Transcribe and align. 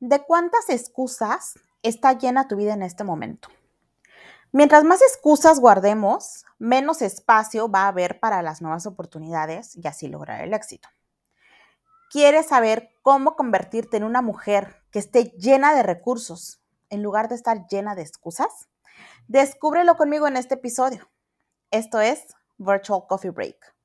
¿De 0.00 0.22
cuántas 0.24 0.68
excusas 0.68 1.58
está 1.82 2.12
llena 2.12 2.46
tu 2.46 2.54
vida 2.54 2.72
en 2.72 2.84
este 2.84 3.02
momento? 3.02 3.48
Mientras 4.52 4.84
más 4.84 5.02
excusas 5.02 5.58
guardemos, 5.58 6.44
menos 6.60 7.02
espacio 7.02 7.68
va 7.68 7.82
a 7.82 7.88
haber 7.88 8.20
para 8.20 8.40
las 8.42 8.62
nuevas 8.62 8.86
oportunidades 8.86 9.74
y 9.76 9.88
así 9.88 10.06
lograr 10.06 10.40
el 10.42 10.54
éxito. 10.54 10.88
¿Quieres 12.10 12.46
saber 12.46 12.90
cómo 13.02 13.34
convertirte 13.34 13.96
en 13.96 14.04
una 14.04 14.22
mujer 14.22 14.76
que 14.92 15.00
esté 15.00 15.24
llena 15.36 15.74
de 15.74 15.82
recursos 15.82 16.62
en 16.90 17.02
lugar 17.02 17.28
de 17.28 17.34
estar 17.34 17.66
llena 17.66 17.96
de 17.96 18.02
excusas? 18.02 18.68
Descúbrelo 19.26 19.96
conmigo 19.96 20.28
en 20.28 20.36
este 20.36 20.54
episodio. 20.54 21.10
Esto 21.72 22.00
es 22.00 22.24
Virtual 22.56 23.02
Coffee 23.08 23.32
Break. 23.32 23.77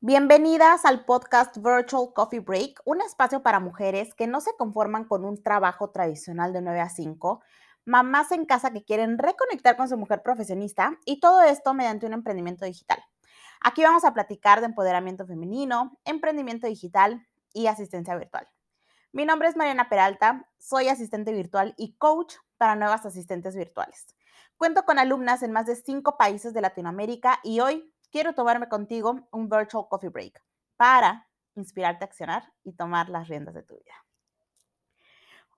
Bienvenidas 0.00 0.84
al 0.84 1.04
podcast 1.04 1.56
Virtual 1.56 2.12
Coffee 2.14 2.40
Break, 2.40 2.80
un 2.84 3.00
espacio 3.00 3.42
para 3.42 3.58
mujeres 3.58 4.14
que 4.14 4.26
no 4.26 4.40
se 4.40 4.54
conforman 4.56 5.04
con 5.04 5.24
un 5.24 5.42
trabajo 5.42 5.90
tradicional 5.90 6.52
de 6.52 6.60
9 6.60 6.80
a 6.80 6.90
5, 6.90 7.40
mamás 7.86 8.30
en 8.32 8.44
casa 8.44 8.72
que 8.72 8.84
quieren 8.84 9.16
reconectar 9.16 9.76
con 9.76 9.88
su 9.88 9.96
mujer 9.96 10.22
profesionista 10.22 10.98
y 11.06 11.20
todo 11.20 11.42
esto 11.42 11.72
mediante 11.72 12.06
un 12.06 12.12
emprendimiento 12.12 12.66
digital. 12.66 13.02
Aquí 13.62 13.82
vamos 13.82 14.04
a 14.04 14.12
platicar 14.12 14.60
de 14.60 14.66
empoderamiento 14.66 15.26
femenino, 15.26 15.98
emprendimiento 16.04 16.66
digital 16.66 17.26
y 17.54 17.68
asistencia 17.68 18.16
virtual. 18.16 18.46
Mi 19.12 19.24
nombre 19.24 19.48
es 19.48 19.56
Mariana 19.56 19.88
Peralta, 19.88 20.46
soy 20.58 20.88
asistente 20.88 21.32
virtual 21.32 21.74
y 21.78 21.96
coach 21.96 22.34
para 22.56 22.76
nuevas 22.76 23.04
asistentes 23.06 23.56
virtuales. 23.56 24.06
Cuento 24.56 24.84
con 24.84 24.98
alumnas 24.98 25.42
en 25.42 25.52
más 25.52 25.66
de 25.66 25.76
cinco 25.76 26.16
países 26.16 26.54
de 26.54 26.60
Latinoamérica 26.60 27.40
y 27.42 27.60
hoy 27.60 27.92
quiero 28.10 28.34
tomarme 28.34 28.68
contigo 28.68 29.28
un 29.30 29.48
virtual 29.48 29.86
coffee 29.88 30.10
break 30.10 30.42
para 30.76 31.28
inspirarte 31.54 32.04
a 32.04 32.08
accionar 32.08 32.52
y 32.64 32.72
tomar 32.72 33.08
las 33.08 33.28
riendas 33.28 33.54
de 33.54 33.62
tu 33.62 33.74
vida. 33.74 33.94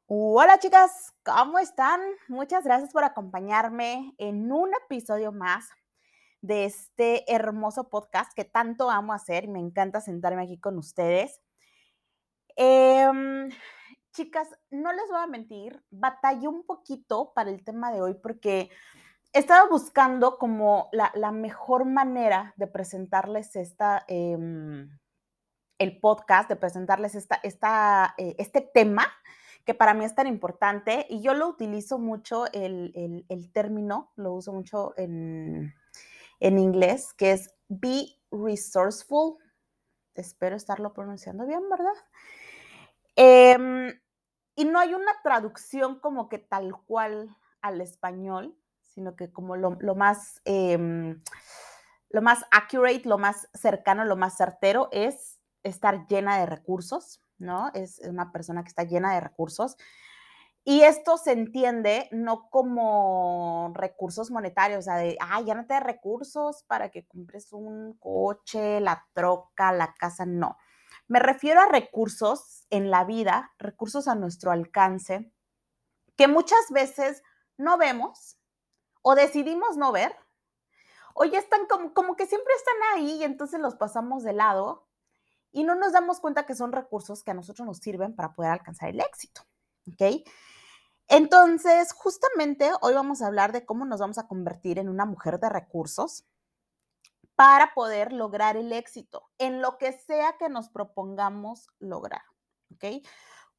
Hola 0.06 0.58
chicas, 0.58 1.14
¿cómo 1.22 1.58
están? 1.58 2.00
Muchas 2.28 2.64
gracias 2.64 2.92
por 2.92 3.04
acompañarme 3.04 4.14
en 4.16 4.50
un 4.50 4.70
episodio 4.84 5.32
más 5.32 5.68
de 6.40 6.64
este 6.64 7.30
hermoso 7.32 7.90
podcast 7.90 8.32
que 8.34 8.44
tanto 8.44 8.90
amo 8.90 9.12
hacer 9.12 9.44
y 9.44 9.48
me 9.48 9.60
encanta 9.60 10.00
sentarme 10.00 10.44
aquí 10.44 10.58
con 10.58 10.78
ustedes. 10.78 11.40
Em, 12.56 13.50
chicas, 14.18 14.48
no 14.70 14.92
les 14.92 15.08
voy 15.10 15.20
a 15.20 15.28
mentir, 15.28 15.80
batallé 15.90 16.48
un 16.48 16.64
poquito 16.64 17.32
para 17.36 17.50
el 17.50 17.62
tema 17.62 17.92
de 17.92 18.00
hoy 18.00 18.14
porque 18.14 18.68
estaba 19.32 19.68
buscando 19.68 20.38
como 20.38 20.88
la, 20.90 21.30
mejor 21.30 21.84
manera 21.84 22.52
de 22.56 22.66
presentarles 22.66 23.54
esta, 23.54 24.04
em, 24.08 24.90
el 25.78 26.00
podcast, 26.00 26.48
de 26.48 26.56
presentarles 26.56 27.14
esta, 27.14 27.38
esta, 27.44 28.14
eh, 28.18 28.34
este 28.38 28.60
tema 28.60 29.06
que 29.64 29.74
para 29.74 29.94
mí 29.94 30.04
es 30.04 30.16
tan 30.16 30.26
importante 30.26 31.06
y 31.08 31.22
yo 31.22 31.34
lo 31.34 31.46
utilizo 31.46 32.00
mucho, 32.00 32.46
el, 32.52 33.50
término, 33.52 34.10
lo 34.16 34.32
uso 34.32 34.52
mucho 34.52 34.94
en, 34.96 35.72
en 36.40 36.58
inglés, 36.58 37.14
que 37.14 37.30
es 37.30 37.54
be 37.68 38.18
resourceful. 38.32 39.36
Espero 40.16 40.56
estarlo 40.56 40.92
pronunciando 40.92 41.46
bien, 41.46 41.62
¿verdad? 41.70 41.94
Em, 43.20 43.92
y 44.58 44.64
no 44.64 44.80
hay 44.80 44.92
una 44.92 45.12
traducción 45.22 46.00
como 46.00 46.28
que 46.28 46.38
tal 46.38 46.72
cual 46.84 47.36
al 47.60 47.80
español, 47.80 48.58
sino 48.82 49.14
que 49.14 49.30
como 49.30 49.54
lo, 49.54 49.70
más, 49.94 50.42
em, 50.44 51.22
lo 52.10 52.22
más 52.22 52.44
accurate, 52.50 53.02
lo 53.04 53.18
más 53.18 53.48
cercano, 53.54 54.04
lo 54.04 54.16
más 54.16 54.36
certero 54.36 54.88
es 54.90 55.38
estar 55.62 56.08
llena 56.08 56.40
de 56.40 56.46
recursos, 56.46 57.22
¿no? 57.38 57.70
Es 57.72 58.00
una 58.00 58.32
persona 58.32 58.64
que 58.64 58.70
está 58.70 58.82
llena 58.82 59.14
de 59.14 59.20
recursos. 59.20 59.76
Y 60.64 60.80
esto 60.80 61.18
se 61.18 61.30
entiende 61.30 62.08
no 62.10 62.50
como 62.50 63.70
recursos 63.76 64.32
monetarios, 64.32 64.80
o 64.80 64.82
sea, 64.82 64.96
de, 64.96 65.16
ay, 65.20 65.44
ya 65.44 65.54
no 65.54 65.66
te 65.66 65.78
recursos 65.78 66.64
para 66.64 66.90
que 66.90 67.06
compres 67.06 67.52
un 67.52 67.96
coche, 68.00 68.80
la 68.80 69.06
troca, 69.14 69.70
la 69.70 69.94
casa, 69.94 70.26
no. 70.26 70.56
Me 71.08 71.18
refiero 71.18 71.60
a 71.60 71.66
recursos 71.66 72.66
en 72.70 72.90
la 72.90 73.04
vida, 73.04 73.52
recursos 73.58 74.08
a 74.08 74.14
nuestro 74.14 74.50
alcance, 74.50 75.32
que 76.16 76.28
muchas 76.28 76.70
veces 76.70 77.22
no 77.56 77.78
vemos, 77.78 78.38
o 79.02 79.14
decidimos 79.14 79.76
no 79.76 79.90
ver, 79.90 80.14
o 81.14 81.24
ya 81.24 81.38
están 81.38 81.66
como, 81.66 81.94
como 81.94 82.14
que 82.14 82.26
siempre 82.26 82.52
están 82.54 82.74
ahí 82.94 83.16
y 83.16 83.24
entonces 83.24 83.58
los 83.58 83.74
pasamos 83.74 84.22
de 84.22 84.34
lado 84.34 84.86
y 85.50 85.64
no 85.64 85.74
nos 85.74 85.92
damos 85.92 86.20
cuenta 86.20 86.46
que 86.46 86.54
son 86.54 86.72
recursos 86.72 87.24
que 87.24 87.30
a 87.30 87.34
nosotros 87.34 87.66
nos 87.66 87.78
sirven 87.78 88.14
para 88.14 88.34
poder 88.34 88.52
alcanzar 88.52 88.90
el 88.90 89.00
éxito. 89.00 89.42
¿Ok? 89.90 90.24
Entonces, 91.08 91.92
justamente 91.94 92.70
hoy 92.82 92.92
vamos 92.92 93.22
a 93.22 93.28
hablar 93.28 93.52
de 93.52 93.64
cómo 93.64 93.86
nos 93.86 93.98
vamos 93.98 94.18
a 94.18 94.28
convertir 94.28 94.78
en 94.78 94.90
una 94.90 95.06
mujer 95.06 95.40
de 95.40 95.48
recursos 95.48 96.26
para 97.38 97.72
poder 97.72 98.12
lograr 98.12 98.56
el 98.56 98.72
éxito 98.72 99.30
en 99.38 99.62
lo 99.62 99.78
que 99.78 99.92
sea 99.92 100.36
que 100.40 100.48
nos 100.48 100.70
propongamos 100.70 101.68
lograr. 101.78 102.22
¿Ok? 102.74 103.06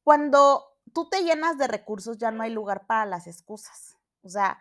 Cuando 0.04 0.76
tú 0.92 1.08
te 1.08 1.22
llenas 1.22 1.56
de 1.56 1.66
recursos, 1.66 2.18
ya 2.18 2.30
no 2.30 2.42
hay 2.42 2.50
lugar 2.50 2.86
para 2.86 3.06
las 3.06 3.26
excusas. 3.26 3.96
O 4.22 4.28
sea, 4.28 4.58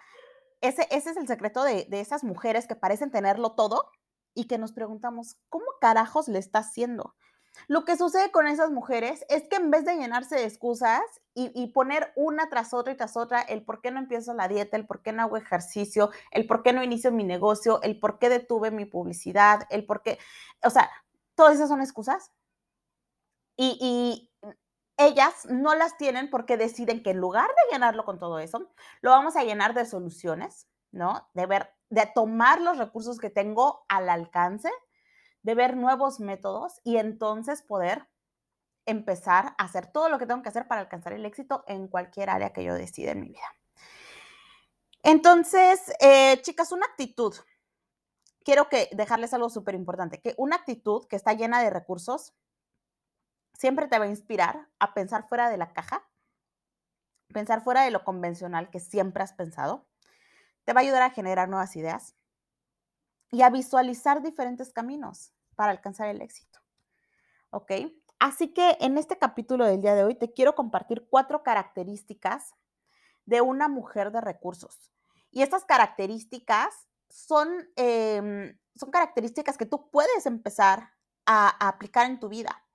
ese, 0.62 0.88
es 0.90 1.06
el 1.06 1.28
secreto 1.28 1.66
de, 1.66 1.85
esas 1.91 2.24
mujeres 2.24 2.66
que 2.66 2.78
parecen 2.78 3.12
tenerlo 3.12 3.56
todo 3.56 3.91
y 4.34 4.47
que 4.47 4.57
nos 4.57 4.72
preguntamos, 4.72 5.36
¿cómo 5.50 5.66
carajos 5.81 6.30
le 6.30 6.40
está 6.40 6.59
haciendo? 6.59 7.18
Lo 7.68 7.86
que 7.86 7.97
sucede 7.97 8.31
con 8.31 8.47
esas 8.47 8.72
mujeres 8.72 9.25
es 9.30 9.47
que 9.47 9.58
en 9.58 9.72
vez 9.72 9.86
de 9.86 9.96
llenarse 9.96 10.36
de 10.36 10.46
excusas 10.46 11.02
y, 11.34 11.68
poner 11.68 12.12
una 12.16 12.50
tras 12.50 12.74
otra 12.74 12.92
y 12.94 12.97
tras 12.97 13.16
otra, 13.16 13.42
el 13.42 13.64
por 13.64 13.81
qué 13.81 13.92
no 13.92 14.00
empiezo 14.00 14.34
la 14.34 14.50
dieta, 14.50 14.75
el 14.75 14.86
por 14.86 15.02
qué 15.02 15.14
no 15.14 15.24
hago 15.24 15.38
ejercicio, 15.38 16.12
el 16.31 16.46
por 16.48 16.64
qué 16.64 16.74
no 16.74 16.84
inicio 16.84 17.12
mi 17.12 17.24
negocio, 17.24 17.81
el 17.81 17.98
por 17.98 18.19
qué 18.19 18.28
detuve 18.28 18.72
mi 18.72 18.86
publicidad, 18.86 19.62
el 19.69 19.86
por 19.86 20.02
qué, 20.02 20.19
o 20.64 20.69
sea, 20.69 20.90
todas 21.36 21.56
esas 21.56 21.69
son 21.69 21.81
excusas. 21.81 22.31
y, 23.58 24.25
ellas 25.00 25.46
no 25.50 25.75
las 25.75 25.98
tienen 25.98 26.30
porque 26.30 26.58
deciden 26.58 27.02
que 27.02 27.12
en 27.12 27.19
lugar 27.19 27.48
de 27.48 27.72
llenarlo 27.74 28.03
con 28.03 28.19
todo 28.19 28.38
eso, 28.40 28.69
lo 29.00 29.12
vamos 29.12 29.38
a 29.38 29.44
llenar 29.46 29.74
de 29.74 29.86
soluciones, 29.86 30.68
¿no? 30.92 31.30
De 31.34 31.46
ver, 31.46 31.74
de 31.90 32.06
tomar 32.14 32.59
los 32.59 32.78
recursos 32.78 33.18
que 33.18 33.30
tengo 33.30 33.86
al 33.88 34.09
alcance, 34.09 34.69
de 35.44 35.56
ver 35.56 35.78
nuevos 35.78 36.20
métodos 36.20 36.82
y 36.84 36.98
entonces 36.98 37.62
poder 37.62 38.08
empezar 38.86 39.56
a 39.58 39.64
hacer 39.64 39.88
todo 39.88 40.10
lo 40.10 40.18
que 40.18 40.26
tengo 40.26 40.42
que 40.42 40.50
hacer 40.50 40.68
para 40.68 40.82
alcanzar 40.82 41.14
el 41.14 41.26
éxito 41.26 41.64
en 41.68 41.88
cualquier 41.88 42.30
área 42.30 42.52
que 42.52 42.64
yo 42.64 42.74
decida 42.74 43.12
en 43.12 43.22
mi 43.22 43.30
vida. 43.30 43.56
Entonces, 45.04 45.94
eh, 46.00 46.42
chicas, 46.42 46.72
una 46.72 46.86
actitud. 46.86 47.34
Quiero 48.44 48.68
que 48.68 48.90
dejarles 48.92 49.34
algo 49.34 49.50
súper 49.50 49.76
importante, 49.76 50.20
que 50.20 50.34
una 50.38 50.58
actitud 50.58 51.08
que 51.08 51.16
está 51.16 51.34
llena 51.34 51.62
de 51.62 51.70
recursos 51.70 52.34
siempre 53.54 53.88
te 53.88 54.00
va 54.00 54.06
a 54.06 54.10
inspirar 54.10 54.70
a 54.80 54.94
pensar 54.94 55.28
fuera 55.28 55.50
de 55.50 55.58
la 55.58 55.74
caja, 55.74 56.10
pensar 57.32 57.64
fuera 57.64 57.84
de 57.84 57.92
lo 57.92 58.04
convencional 58.04 58.70
que 58.70 58.80
siempre 58.80 59.24
has 59.24 59.34
pensado. 59.34 59.88
Te 60.66 60.74
va 60.74 60.82
a 60.82 60.84
ayudar 60.84 61.04
a 61.04 61.12
generar 61.12 61.48
nuevas 61.48 61.76
ideas 61.76 62.16
y 63.32 63.42
a 63.42 63.50
visualizar 63.50 64.22
diferentes 64.22 64.72
caminos 64.72 65.34
para 65.56 65.72
alcanzar 65.72 66.08
el 66.08 66.22
éxito. 66.22 66.60
¿Ok? 67.52 67.72
Así 68.20 68.54
que 68.54 68.78
en 68.82 68.98
este 68.98 69.18
capítulo 69.18 69.66
del 69.66 69.82
día 69.82 69.96
de 69.96 70.04
hoy 70.04 70.16
te 70.16 70.34
quiero 70.34 70.56
compartir 70.56 71.08
cuatro 71.10 71.42
características 71.42 72.54
de 73.26 73.42
una 73.42 73.68
mujer 73.68 74.12
de 74.12 74.22
recursos. 74.22 74.92
Y 75.32 75.42
estas 75.42 75.64
características 75.64 76.88
son, 77.10 77.50
em, 77.76 78.58
son 78.76 78.92
características 78.92 79.58
que 79.58 79.66
tú 79.66 79.90
puedes 79.90 80.25
empezar 80.25 80.92
a 81.25 81.68
aplicar 81.68 82.08
en 82.08 82.20
tu 82.20 82.28
vida. 82.28 82.66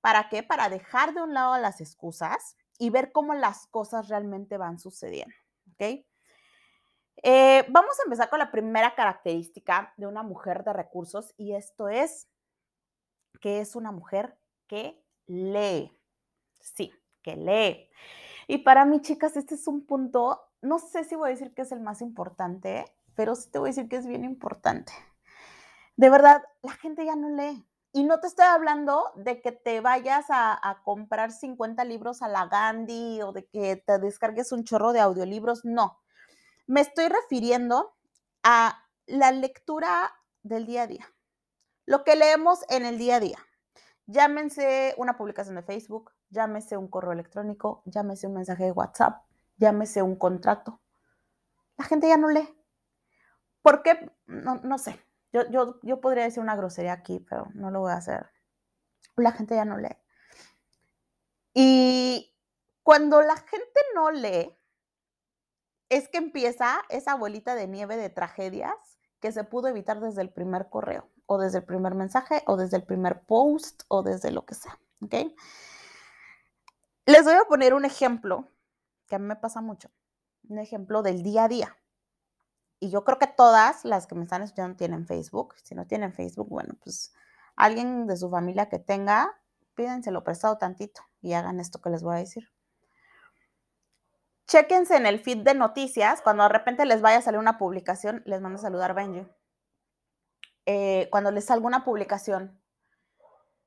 ¿Para 0.00 0.28
qué? 0.28 0.42
Para 0.42 0.68
dejar 0.68 1.14
de 1.14 1.22
un 1.22 1.34
lado 1.34 1.56
las 1.58 1.80
excusas 1.80 2.56
y 2.78 2.90
ver 2.90 3.12
cómo 3.12 3.34
las 3.34 3.66
cosas 3.68 4.08
realmente 4.08 4.56
van 4.56 4.78
sucediendo. 4.78 5.34
¿Ok? 5.72 6.04
Eh, 7.22 7.66
vamos 7.68 7.98
a 8.00 8.04
empezar 8.04 8.30
con 8.30 8.38
la 8.38 8.50
primera 8.50 8.94
característica 8.94 9.92
de 9.96 10.06
una 10.06 10.22
mujer 10.22 10.64
de 10.64 10.72
recursos 10.72 11.34
y 11.36 11.54
esto 11.54 11.88
es 11.88 12.28
que 13.40 13.60
es 13.60 13.76
una 13.76 13.92
mujer 13.92 14.38
que 14.66 15.04
lee. 15.26 15.96
Sí, 16.60 16.92
que 17.22 17.36
lee. 17.36 17.90
Y 18.48 18.58
para 18.58 18.84
mí, 18.84 19.00
chicas, 19.00 19.36
este 19.36 19.54
es 19.54 19.66
un 19.66 19.86
punto, 19.86 20.40
no 20.62 20.78
sé 20.78 21.04
si 21.04 21.14
voy 21.14 21.28
a 21.28 21.32
decir 21.32 21.54
que 21.54 21.62
es 21.62 21.72
el 21.72 21.80
más 21.80 22.00
importante, 22.02 22.84
pero 23.14 23.34
sí 23.34 23.50
te 23.50 23.58
voy 23.58 23.68
a 23.68 23.72
decir 23.72 23.88
que 23.88 23.96
es 23.96 24.06
bien 24.06 24.24
importante. 24.24 24.92
De 25.96 26.08
verdad, 26.10 26.42
la 26.62 26.72
gente 26.72 27.04
ya 27.04 27.16
no 27.16 27.28
lee. 27.28 27.66
Y 27.92 28.04
no 28.04 28.20
te 28.20 28.28
estoy 28.28 28.46
hablando 28.46 29.12
de 29.16 29.42
que 29.42 29.50
te 29.50 29.80
vayas 29.80 30.26
a, 30.28 30.80
comprar 30.84 31.32
50 31.32 31.84
libros 31.84 32.22
a 32.22 32.28
la 32.28 32.46
Gandhi 32.46 33.20
o 33.22 33.32
de 33.32 33.46
que 33.46 33.76
te 33.76 33.98
descargues 33.98 34.52
un 34.52 34.64
chorro 34.64 34.92
de 34.92 35.00
audiolibros, 35.00 35.64
no. 35.64 36.00
Me 36.70 36.82
estoy 36.82 37.08
refiriendo 37.08 37.96
a 38.44 38.86
la 39.06 39.32
lectura 39.32 40.14
del 40.44 40.66
día 40.66 40.82
a 40.82 40.86
día, 40.86 41.12
lo 41.84 42.04
que 42.04 42.14
leemos 42.14 42.60
en 42.68 42.86
el 42.86 42.96
día 42.96 43.16
a 43.16 43.20
día. 43.20 43.38
Llámense 44.06 44.94
una 44.96 45.18
publicación 45.18 45.56
de 45.56 45.64
Facebook, 45.64 46.12
llámese 46.28 46.76
un 46.76 46.86
correo 46.86 47.10
electrónico, 47.10 47.82
llámese 47.86 48.28
un 48.28 48.34
mensaje 48.34 48.66
de 48.66 48.70
WhatsApp, 48.70 49.24
llámese 49.56 50.02
un 50.02 50.14
contrato. 50.14 50.80
La 51.76 51.86
gente 51.86 52.06
ya 52.06 52.16
no 52.16 52.28
lee. 52.28 52.56
¿Por 53.62 53.82
qué? 53.82 54.08
No, 54.26 54.78
sé. 54.78 55.04
Yo, 55.32 55.50
yo, 55.50 55.80
yo 55.82 56.00
podría 56.00 56.22
decir 56.22 56.40
una 56.40 56.54
grosería 56.54 56.92
aquí, 56.92 57.18
pero 57.18 57.48
no 57.52 57.72
lo 57.72 57.80
voy 57.80 57.90
a 57.90 57.96
hacer. 57.96 58.30
La 59.16 59.32
gente 59.32 59.56
ya 59.56 59.64
no 59.64 59.76
lee. 59.76 59.98
Y 61.52 62.32
cuando 62.84 63.22
la 63.22 63.34
gente 63.38 63.80
no 63.92 64.12
lee, 64.12 64.56
es 65.90 66.08
que 66.08 66.18
empieza 66.18 66.80
esa 66.88 67.14
bolita 67.16 67.54
de 67.54 67.68
nieve 67.68 67.96
de 67.96 68.08
tragedias 68.08 68.72
que 69.20 69.32
se 69.32 69.44
pudo 69.44 69.68
evitar 69.68 70.00
desde 70.00 70.22
el 70.22 70.30
primer 70.30 70.70
correo, 70.70 71.10
o 71.26 71.36
desde 71.36 71.58
el 71.58 71.64
primer 71.64 71.94
mensaje, 71.94 72.42
o 72.46 72.56
desde 72.56 72.78
el 72.78 72.84
primer 72.84 73.22
post, 73.26 73.82
o 73.88 74.02
desde 74.02 74.30
lo 74.30 74.46
que 74.46 74.54
sea. 74.54 74.78
¿Ok? 75.02 75.14
Les 77.06 77.24
voy 77.24 77.34
a 77.34 77.44
poner 77.44 77.74
un 77.74 77.84
ejemplo 77.84 78.48
que 79.08 79.16
a 79.16 79.18
mí 79.18 79.26
me 79.26 79.36
pasa 79.36 79.60
mucho. 79.60 79.90
Un 80.48 80.58
ejemplo 80.58 81.02
del 81.02 81.22
día 81.22 81.44
a 81.44 81.48
día. 81.48 81.76
Y 82.78 82.88
yo 82.90 83.04
creo 83.04 83.18
que 83.18 83.26
todas 83.26 83.84
las 83.84 84.06
que 84.06 84.14
me 84.14 84.22
están 84.22 84.42
escuchando 84.42 84.76
tienen 84.76 85.06
Facebook. 85.06 85.54
Si 85.62 85.74
no 85.74 85.86
tienen 85.86 86.14
Facebook, 86.14 86.48
bueno, 86.48 86.74
pues 86.82 87.12
alguien 87.56 88.06
de 88.06 88.16
su 88.16 88.30
familia 88.30 88.68
que 88.68 88.78
tenga, 88.78 89.36
pídenselo 89.74 90.24
prestado 90.24 90.56
tantito 90.56 91.02
y 91.20 91.34
hagan 91.34 91.60
esto 91.60 91.80
que 91.80 91.90
les 91.90 92.02
voy 92.02 92.14
a 92.14 92.18
decir. 92.20 92.48
Chéquense 94.50 94.96
en 94.96 95.06
el 95.06 95.20
feed 95.20 95.44
de 95.44 95.54
noticias, 95.54 96.22
cuando 96.22 96.42
de 96.42 96.48
repente 96.48 96.84
les 96.84 97.00
vaya 97.00 97.18
a 97.18 97.22
salir 97.22 97.38
una 97.38 97.56
publicación, 97.56 98.24
les 98.26 98.40
mando 98.40 98.58
a 98.58 98.62
saludar 98.62 98.94
Benji. 98.94 99.24
Eh, 100.66 101.06
cuando 101.12 101.30
les 101.30 101.44
salga 101.44 101.68
una 101.68 101.84
publicación 101.84 102.60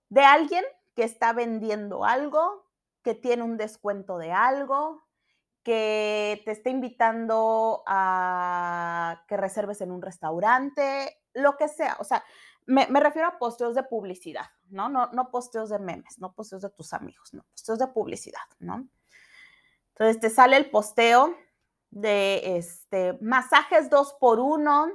de 0.09 0.25
alguien 0.25 0.65
que 0.93 1.05
está 1.05 1.31
vendiendo 1.31 2.03
algo, 2.03 2.69
que 3.01 3.15
tiene 3.15 3.43
un 3.43 3.55
descuento 3.55 4.17
de 4.17 4.33
algo, 4.33 5.07
que 5.63 6.41
te 6.43 6.51
está 6.51 6.69
invitando 6.69 7.83
a 7.87 9.23
que 9.29 9.37
reserves 9.37 9.79
en 9.79 9.89
un 9.89 10.01
restaurante, 10.01 11.17
lo 11.33 11.55
que 11.55 11.69
sea. 11.69 11.95
O 12.01 12.03
sea, 12.03 12.25
me, 12.65 12.87
refiero 12.99 13.29
a 13.29 13.39
posteos 13.39 13.73
de 13.73 13.83
publicidad, 13.83 14.47
¿no? 14.67 14.89
¿no? 14.89 15.07
No 15.13 15.31
posteos 15.31 15.69
de 15.69 15.79
memes, 15.79 16.19
no 16.19 16.33
posteos 16.33 16.61
de 16.61 16.71
tus 16.71 16.91
amigos, 16.91 17.33
no, 17.33 17.43
posteos 17.51 17.79
de 17.79 17.87
publicidad, 17.87 18.43
¿no? 18.59 18.85
Entonces 19.95 20.19
te 20.19 20.29
sale 20.29 20.57
el 20.57 20.69
posteo 20.69 21.35
de 21.91 22.57
este, 22.57 23.17
masajes 23.21 23.89
dos 23.89 24.15
por 24.19 24.39
uno, 24.39 24.91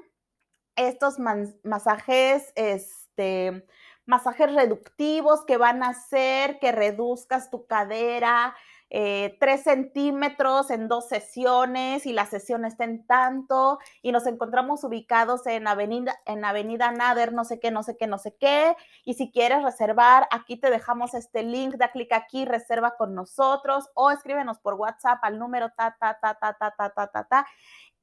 estos 0.75 1.19
masajes, 1.63 2.53
este, 2.57 3.67
masajes 4.07 4.53
reductivos 4.53 5.45
que 5.45 5.57
van 5.57 5.83
a 5.83 5.91
hacer 5.91 6.59
que 6.59 6.73
reduzcas 6.73 7.51
tu 7.51 7.67
cadera, 7.67 8.57
eh, 8.91 9.37
tres 9.39 9.65
centímetros 9.65 10.71
en 10.71 10.89
dos 10.89 11.09
sesiones 11.09 12.07
y 12.07 12.13
la 12.15 12.25
sesión 12.25 12.65
está 12.65 12.85
en 12.85 13.07
tanto 13.07 13.79
y 14.01 14.13
nos 14.13 14.27
encontramos 14.27 14.83
ubicados 14.83 15.47
en 15.47 15.69
Avenida, 15.69 16.17
en 16.25 16.43
Avenida 16.45 16.91
Nader, 16.91 17.35
no 17.35 17.45
sé 17.45 17.61
qué, 17.61 17.71
no 17.71 17.83
sé 17.83 17.99
qué, 17.99 18.07
no 18.07 18.19
sé 18.19 18.35
qué. 18.37 18.75
Y 19.05 19.15
si 19.15 19.31
quieres 19.31 19.63
reservar, 19.63 20.27
aquí 20.31 20.57
te 20.57 20.71
dejamos 20.71 21.13
este 21.15 21.43
link, 21.43 21.75
da 21.75 21.91
clic 21.91 22.13
aquí, 22.13 22.47
reserva 22.47 22.97
con 22.97 23.15
nosotros 23.15 23.91
o 23.95 24.11
escríbenos 24.11 24.59
por 24.59 24.75
WhatsApp 24.75 25.19
al 25.23 25.39
número 25.39 25.71
ta, 25.77 25.97
ta, 26.01 26.19
ta, 26.21 26.35
ta, 26.35 26.55
ta, 26.55 26.75
ta, 26.77 26.91
ta, 26.91 27.07
ta, 27.09 27.25
ta. 27.25 27.47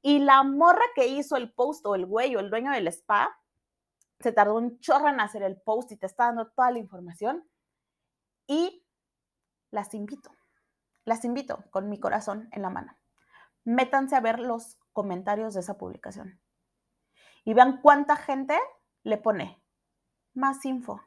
Y 0.02 0.20
la 0.20 0.44
morra 0.44 0.84
que 0.94 1.08
hizo 1.08 1.36
el 1.36 1.52
post 1.52 1.84
o 1.84 1.96
el 1.96 2.06
güey 2.06 2.36
o 2.36 2.40
el 2.40 2.50
dueño 2.50 2.70
del 2.70 2.86
spa, 2.88 3.36
se 4.20 4.32
tardó 4.32 4.54
un 4.54 4.78
chorro 4.78 5.08
en 5.08 5.20
hacer 5.20 5.42
el 5.42 5.60
post 5.60 5.90
y 5.92 5.96
te 5.96 6.06
está 6.06 6.26
dando 6.26 6.46
toda 6.48 6.70
la 6.70 6.78
información. 6.78 7.44
Y 8.46 8.84
las 9.72 9.92
invito 9.94 10.35
las 11.06 11.24
invito 11.24 11.64
con 11.70 11.88
mi 11.88 11.98
corazón 11.98 12.48
en 12.52 12.60
la 12.60 12.68
mano. 12.68 12.94
Métanse 13.64 14.14
a 14.14 14.20
ver 14.20 14.38
los 14.38 14.78
comentarios 14.92 15.54
de 15.54 15.60
esa 15.60 15.78
publicación 15.78 16.38
y 17.44 17.54
vean 17.54 17.80
cuánta 17.80 18.16
gente 18.16 18.58
le 19.04 19.16
pone 19.16 19.62
más 20.34 20.64
info. 20.66 21.00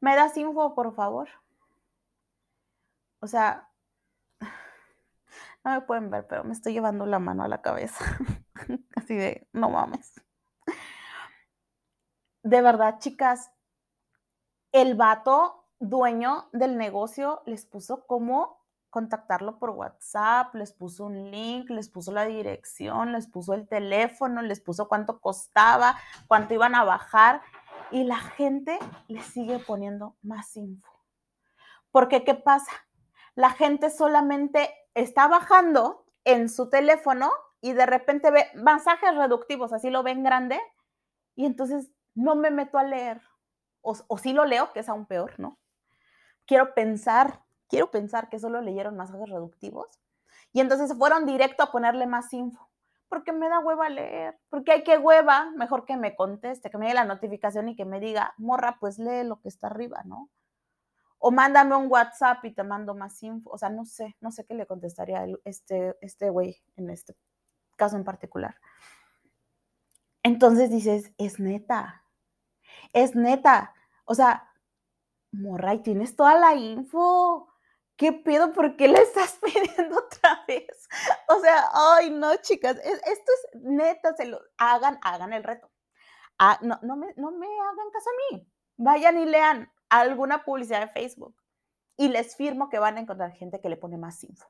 ¿Me 0.00 0.16
das 0.16 0.36
info, 0.36 0.74
por 0.74 0.94
favor? 0.94 1.28
O 3.20 3.26
sea, 3.26 3.70
no 5.64 5.70
me 5.70 5.80
pueden 5.82 6.10
ver, 6.10 6.26
pero 6.26 6.44
me 6.44 6.52
estoy 6.52 6.72
llevando 6.72 7.06
la 7.06 7.20
mano 7.20 7.44
a 7.44 7.48
la 7.48 7.62
cabeza. 7.62 8.04
Así 8.96 9.14
de, 9.14 9.48
no 9.52 9.70
mames. 9.70 10.20
De 12.42 12.60
verdad, 12.60 12.98
chicas, 12.98 13.52
el 14.72 14.96
vato 14.96 15.68
dueño 15.78 16.48
del 16.52 16.76
negocio 16.76 17.42
les 17.46 17.64
puso 17.66 18.06
como 18.06 18.63
contactarlo 18.94 19.58
por 19.58 19.70
WhatsApp, 19.70 20.54
les 20.54 20.72
puso 20.72 21.06
un 21.06 21.32
link, 21.32 21.68
les 21.68 21.88
puso 21.88 22.12
la 22.12 22.26
dirección, 22.26 23.10
les 23.10 23.26
puso 23.26 23.52
el 23.52 23.66
teléfono, 23.66 24.40
les 24.40 24.60
puso 24.60 24.86
cuánto 24.86 25.20
costaba, 25.20 25.98
cuánto 26.28 26.54
iban 26.54 26.76
a 26.76 26.84
bajar 26.84 27.42
y 27.90 28.04
la 28.04 28.18
gente 28.18 28.78
les 29.08 29.24
sigue 29.26 29.58
poniendo 29.58 30.14
más 30.22 30.56
info. 30.56 30.92
Porque, 31.90 32.22
¿qué 32.22 32.36
pasa? 32.36 32.70
La 33.34 33.50
gente 33.50 33.90
solamente 33.90 34.72
está 34.94 35.26
bajando 35.26 36.06
en 36.22 36.48
su 36.48 36.70
teléfono 36.70 37.32
y 37.60 37.72
de 37.72 37.86
repente 37.86 38.30
ve 38.30 38.46
masajes 38.54 39.16
reductivos, 39.16 39.72
así 39.72 39.90
lo 39.90 40.04
ven 40.04 40.22
grande, 40.22 40.60
y 41.34 41.46
entonces 41.46 41.90
no 42.14 42.36
me 42.36 42.52
meto 42.52 42.78
a 42.78 42.84
leer. 42.84 43.20
O, 43.80 43.96
o 44.06 44.18
sí 44.18 44.32
lo 44.32 44.44
leo, 44.44 44.72
que 44.72 44.78
es 44.78 44.88
aún 44.88 45.06
peor, 45.06 45.34
¿no? 45.40 45.58
Quiero 46.46 46.74
pensar 46.74 47.43
quiero 47.74 47.90
pensar 47.90 48.28
que 48.28 48.38
solo 48.38 48.60
leyeron 48.60 48.96
masajes 48.96 49.28
reductivos 49.28 49.88
y 50.52 50.60
entonces 50.60 50.96
fueron 50.96 51.26
directo 51.26 51.64
a 51.64 51.72
ponerle 51.72 52.06
más 52.06 52.32
info. 52.32 52.70
Porque 53.08 53.32
me 53.32 53.48
da 53.48 53.58
hueva 53.58 53.88
leer, 53.88 54.38
porque 54.48 54.70
hay 54.70 54.84
que 54.84 54.96
hueva, 54.96 55.50
mejor 55.56 55.84
que 55.84 55.96
me 55.96 56.14
conteste, 56.14 56.70
que 56.70 56.78
me 56.78 56.86
dé 56.86 56.94
la 56.94 57.04
notificación 57.04 57.68
y 57.68 57.74
que 57.74 57.84
me 57.84 57.98
diga, 57.98 58.32
morra, 58.38 58.76
pues 58.78 59.00
lee 59.00 59.24
lo 59.24 59.40
que 59.40 59.48
está 59.48 59.66
arriba, 59.66 60.02
¿no? 60.04 60.30
O 61.18 61.32
mándame 61.32 61.74
un 61.74 61.90
WhatsApp 61.90 62.44
y 62.44 62.52
te 62.52 62.62
mando 62.62 62.94
más 62.94 63.20
info. 63.24 63.50
O 63.50 63.58
sea, 63.58 63.70
no 63.70 63.84
sé, 63.84 64.16
no 64.20 64.30
sé 64.30 64.46
qué 64.46 64.54
le 64.54 64.66
contestaría 64.66 65.26
este, 65.44 65.96
este 66.00 66.30
güey 66.30 66.56
en 66.76 66.90
este 66.90 67.16
caso 67.76 67.96
en 67.96 68.04
particular. 68.04 68.54
Entonces 70.22 70.70
dices, 70.70 71.12
es 71.18 71.40
neta, 71.40 72.04
es 72.92 73.16
neta. 73.16 73.74
O 74.04 74.14
sea, 74.14 74.48
morra, 75.32 75.74
y 75.74 75.80
tienes 75.80 76.14
toda 76.14 76.38
la 76.38 76.54
info. 76.54 77.48
¿Qué 77.96 78.12
pedo? 78.12 78.52
¿Por 78.52 78.76
qué 78.76 78.88
le 78.88 78.98
estás 78.98 79.38
pidiendo 79.42 79.98
otra 79.98 80.44
vez? 80.46 80.88
O 81.28 81.40
sea, 81.40 81.68
ay, 81.72 82.10
no, 82.10 82.34
chicas, 82.36 82.76
esto 82.76 83.32
es 83.32 83.60
neta, 83.62 84.14
se 84.16 84.26
lo 84.26 84.40
hagan, 84.58 84.98
hagan 85.02 85.32
el 85.32 85.44
reto. 85.44 85.70
Ah, 86.38 86.58
no, 86.62 86.78
no 86.82 86.96
me 86.96 87.06
hagan 87.06 87.90
caso 87.92 88.10
a 88.10 88.34
mí. 88.34 88.48
Vayan 88.76 89.18
y 89.18 89.26
lean 89.26 89.72
alguna 89.88 90.44
publicidad 90.44 90.80
de 90.80 90.88
Facebook 90.88 91.36
y 91.96 92.08
les 92.08 92.36
firmo 92.36 92.68
que 92.68 92.78
van 92.78 92.96
a 92.96 93.00
encontrar 93.00 93.32
gente 93.32 93.60
que 93.60 93.68
le 93.68 93.76
pone 93.76 93.96
más 93.96 94.22
info. 94.24 94.48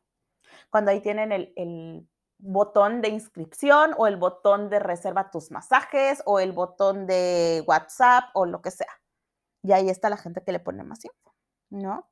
Cuando 0.70 0.90
ahí 0.90 1.00
tienen 1.00 1.32
el, 1.32 1.52
el 1.56 2.08
botón 2.38 3.00
de 3.00 3.08
inscripción 3.08 3.94
o 3.96 4.06
el 4.06 4.16
botón 4.16 4.70
de 4.70 4.78
reserva 4.78 5.30
tus 5.30 5.50
masajes 5.50 6.22
o 6.26 6.40
el 6.40 6.52
botón 6.52 7.06
de 7.06 7.62
WhatsApp 7.66 8.24
o 8.34 8.46
lo 8.46 8.62
que 8.62 8.70
sea. 8.70 9.00
Y 9.62 9.72
ahí 9.72 9.88
está 9.88 10.10
la 10.10 10.16
gente 10.16 10.42
que 10.42 10.52
le 10.52 10.60
pone 10.60 10.84
más 10.84 11.04
info, 11.04 11.34
¿no? 11.70 12.08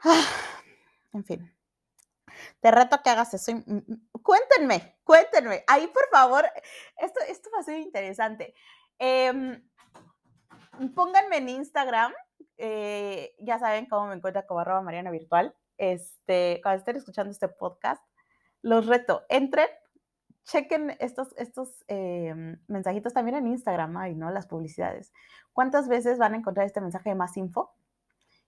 en 1.12 1.24
fin. 1.24 1.54
Te 2.60 2.70
reto 2.70 3.02
que 3.02 3.10
hagas 3.10 3.34
eso. 3.34 3.52
Cuéntenme, 4.22 4.96
cuéntenme. 5.04 5.64
Ahí, 5.66 5.86
por 5.88 6.08
favor, 6.10 6.44
esto, 6.96 7.20
esto 7.28 7.50
va 7.54 7.60
a 7.60 7.64
ser 7.64 7.78
interesante. 7.78 8.54
Em, 8.98 9.62
pónganme 10.94 11.38
en 11.38 11.48
Instagram. 11.48 12.12
Eh, 12.56 13.34
ya 13.38 13.58
saben 13.58 13.86
cómo 13.86 14.06
me 14.08 14.14
encuentro 14.14 14.44
como 14.46 14.60
arroba 14.60 14.82
Mariana 14.82 15.10
Virtual. 15.10 15.54
Este, 15.76 16.60
cuando 16.62 16.78
estén 16.78 16.96
escuchando 16.96 17.30
este 17.30 17.48
podcast, 17.48 18.02
los 18.62 18.86
reto. 18.86 19.24
Entren, 19.28 19.68
chequen 20.44 20.96
estos, 20.98 21.34
estos 21.36 21.84
em, 21.86 22.60
mensajitos 22.66 23.14
también 23.14 23.36
en 23.36 23.46
Instagram, 23.46 23.96
ay, 23.96 24.14
¿no? 24.14 24.30
Las 24.30 24.46
publicidades. 24.46 25.12
¿Cuántas 25.52 25.88
veces 25.88 26.18
van 26.18 26.34
a 26.34 26.36
encontrar 26.38 26.66
este 26.66 26.80
mensaje 26.80 27.10
de 27.10 27.14
más 27.14 27.36
info? 27.36 27.74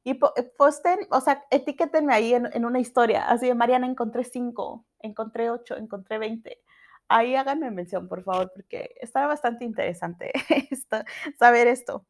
Y 0.02 0.12
eh, 0.12 0.42
posten, 0.56 1.00
o 1.10 1.20
sea, 1.20 1.44
etiquétenme 1.50 2.14
ahí 2.14 2.34
en, 2.34 2.64
una 2.64 2.80
historia, 2.80 3.28
así 3.28 3.46
de 3.46 3.54
Mariana, 3.54 3.86
encontré 3.86 4.24
cinco, 4.24 4.86
encontré 4.98 5.50
ocho, 5.50 5.76
encontré 5.76 6.18
veinte. 6.18 6.62
Ahí 7.08 7.34
háganme 7.34 7.70
mención, 7.70 8.08
por 8.08 8.22
favor, 8.22 8.52
porque 8.54 8.94
está 9.00 9.26
bastante 9.26 9.64
interesante 9.64 10.32
saber 11.38 11.66
esto. 11.66 12.06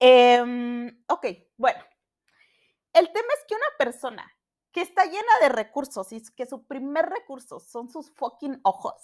Em, 0.00 0.88
ok, 1.08 1.26
bueno. 1.56 1.80
El 2.92 3.12
tema 3.12 3.28
es 3.38 3.44
que 3.46 3.54
una 3.54 3.66
persona 3.78 4.32
que 4.72 4.80
está 4.80 5.04
llena 5.04 5.38
de 5.40 5.48
recursos 5.48 6.12
y 6.12 6.22
que 6.34 6.46
su 6.46 6.64
primer 6.66 7.08
recurso 7.08 7.60
son 7.60 7.90
sus 7.90 8.10
fucking 8.14 8.60
ojos. 8.62 8.94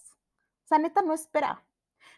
O 0.70 1.02
no 1.02 1.14
espera. 1.14 1.64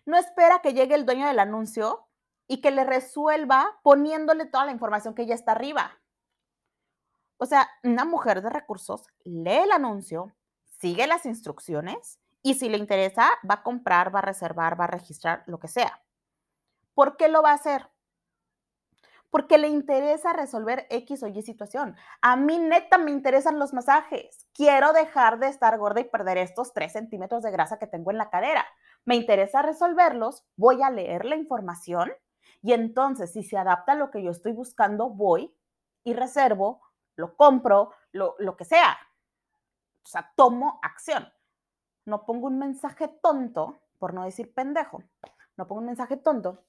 No 0.05 0.17
espera 0.17 0.61
que 0.63 0.75
llegue 0.75 0.95
el 0.95 1.07
dueño 1.07 1.27
del 1.27 1.39
anuncio 1.39 2.09
y 2.53 2.61
que 2.61 2.71
le 2.71 2.85
resuelva 2.85 3.81
poniéndole 3.83 4.45
toda 4.45 4.67
la 4.67 4.73
información 4.73 5.15
que 5.15 5.25
ya 5.25 5.35
está 5.35 5.53
arriba. 5.53 5.99
O 7.39 7.47
sea, 7.47 7.67
una 7.83 8.05
mujer 8.05 8.43
de 8.43 8.51
recursos 8.51 9.07
lee 9.25 9.63
el 9.65 9.73
anuncio, 9.73 10.35
sigue 10.79 11.07
las 11.07 11.25
instrucciones 11.25 12.21
y 12.43 12.53
si 12.53 12.69
le 12.69 12.77
interesa, 12.77 13.31
va 13.51 13.55
a 13.55 13.63
comprar, 13.63 14.15
va 14.15 14.19
a 14.19 14.23
reservar, 14.23 14.79
va 14.79 14.85
a 14.85 14.89
registrar, 14.89 15.45
lo 15.47 15.59
que 15.59 15.69
sea. 15.69 16.03
¿Por 16.93 17.17
qué 17.17 17.29
lo 17.29 17.41
va 17.41 17.53
a 17.53 17.55
hacer? 17.55 17.89
Porque 19.31 19.57
le 19.57 19.69
interesa 19.69 20.35
resolver 20.35 20.87
X 20.91 21.23
o 21.23 21.29
Y 21.29 21.41
situación. 21.41 21.97
A 22.21 22.37
mí 22.37 22.59
neta 22.59 22.99
me 22.99 23.13
interesan 23.13 23.59
los 23.59 23.73
masajes. 23.73 24.47
Quiero 24.53 24.93
dejar 24.93 25.39
de 25.39 25.49
estar 25.49 25.79
gorda 25.79 26.01
y 26.01 26.05
perder 26.05 26.37
estos 26.37 26.75
3 26.75 26.93
centímetros 26.93 27.43
de 27.43 27.51
grasa 27.51 27.79
que 27.79 27.87
tengo 27.87 28.11
en 28.11 28.19
la 28.19 28.29
cadera. 28.29 28.67
Me 29.07 29.17
interesa 29.17 29.63
resolverlos, 29.63 30.45
voy 30.57 30.83
a 30.83 30.91
leer 30.91 31.25
la 31.25 31.37
información 31.37 32.13
y 32.63 32.73
entonces 32.73 33.33
si 33.33 33.43
se 33.43 33.59
adapta 33.59 33.93
a 33.93 33.97
lo 33.97 34.11
que 34.11 34.23
yo 34.23 34.31
estoy 34.31 34.53
buscando, 34.53 35.11
voy 35.11 35.55
y 36.05 36.15
reservo, 36.15 36.81
lo 37.17 37.37
compro, 37.37 37.93
lo, 38.13 38.37
lo 38.39 38.57
que 38.57 38.65
sea. 38.65 38.97
O 40.05 40.09
sea, 40.09 40.33
tomo 40.37 40.81
acción. 40.83 41.29
No 42.05 42.25
pongo 42.25 42.47
un 42.47 42.59
mensaje 42.59 43.09
tonto, 43.09 43.81
por 43.99 44.15
no 44.15 44.25
decir 44.25 44.53
pendejo, 44.53 45.03
no 45.57 45.69
pongo 45.69 45.81
un 45.81 45.87
mensaje 45.87 46.17
tonto 46.17 46.65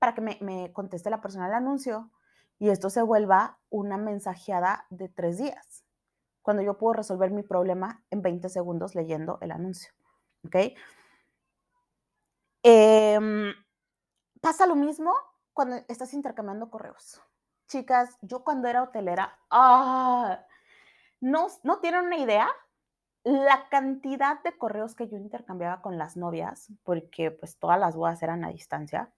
para 0.00 0.14
que 0.14 0.22
me, 0.22 0.72
conteste 0.72 1.10
la 1.10 1.20
persona 1.20 1.46
el 1.46 1.54
anuncio 1.54 2.10
y 2.58 2.70
esto 2.70 2.90
se 2.90 3.02
vuelva 3.02 3.58
una 3.68 3.96
mensajeada 3.98 4.86
de 4.90 5.08
tres 5.08 5.38
días, 5.38 5.84
cuando 6.42 6.62
yo 6.62 6.78
puedo 6.78 6.94
resolver 6.94 7.30
mi 7.30 7.42
problema 7.42 8.02
en 8.10 8.22
20 8.22 8.48
segundos 8.48 8.94
leyendo 8.94 9.38
el 9.42 9.52
anuncio. 9.52 9.92
¿Ok? 10.44 10.56
Em, 12.62 13.52
pasa 14.40 14.66
lo 14.66 14.76
mismo 14.76 15.14
cuando 15.52 15.76
estás 15.88 16.14
intercambiando 16.14 16.70
correos. 16.70 17.22
Chicas, 17.68 18.16
yo 18.22 18.42
cuando 18.42 18.68
era 18.68 18.82
hotelera, 18.82 19.38
¡ah! 19.50 20.44
no, 21.20 21.48
no 21.62 21.78
tienen 21.78 22.06
una 22.06 22.16
idea 22.16 22.50
la 23.22 23.68
cantidad 23.68 24.42
de 24.42 24.56
correos 24.56 24.94
que 24.94 25.08
yo 25.08 25.16
intercambiaba 25.16 25.82
con 25.82 25.98
las 25.98 26.16
novias, 26.16 26.68
porque 26.84 27.30
pues 27.30 27.58
todas 27.58 27.78
las 27.78 27.94
bodas 27.94 28.22
eran 28.22 28.44
a 28.44 28.48
distancia. 28.48 29.12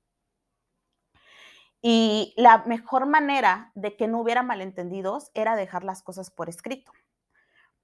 Y 1.81 2.35
la 2.37 2.59
mejor 2.65 3.07
manera 3.07 3.73
de 3.75 3.97
que 3.97 4.07
no 4.09 4.21
hubiera 4.21 4.43
malentendidos 4.43 5.31
era 5.35 5.57
dejar 5.57 5.85
las 5.85 6.03
cosas 6.03 6.31
por 6.31 6.49
escrito. 6.49 6.93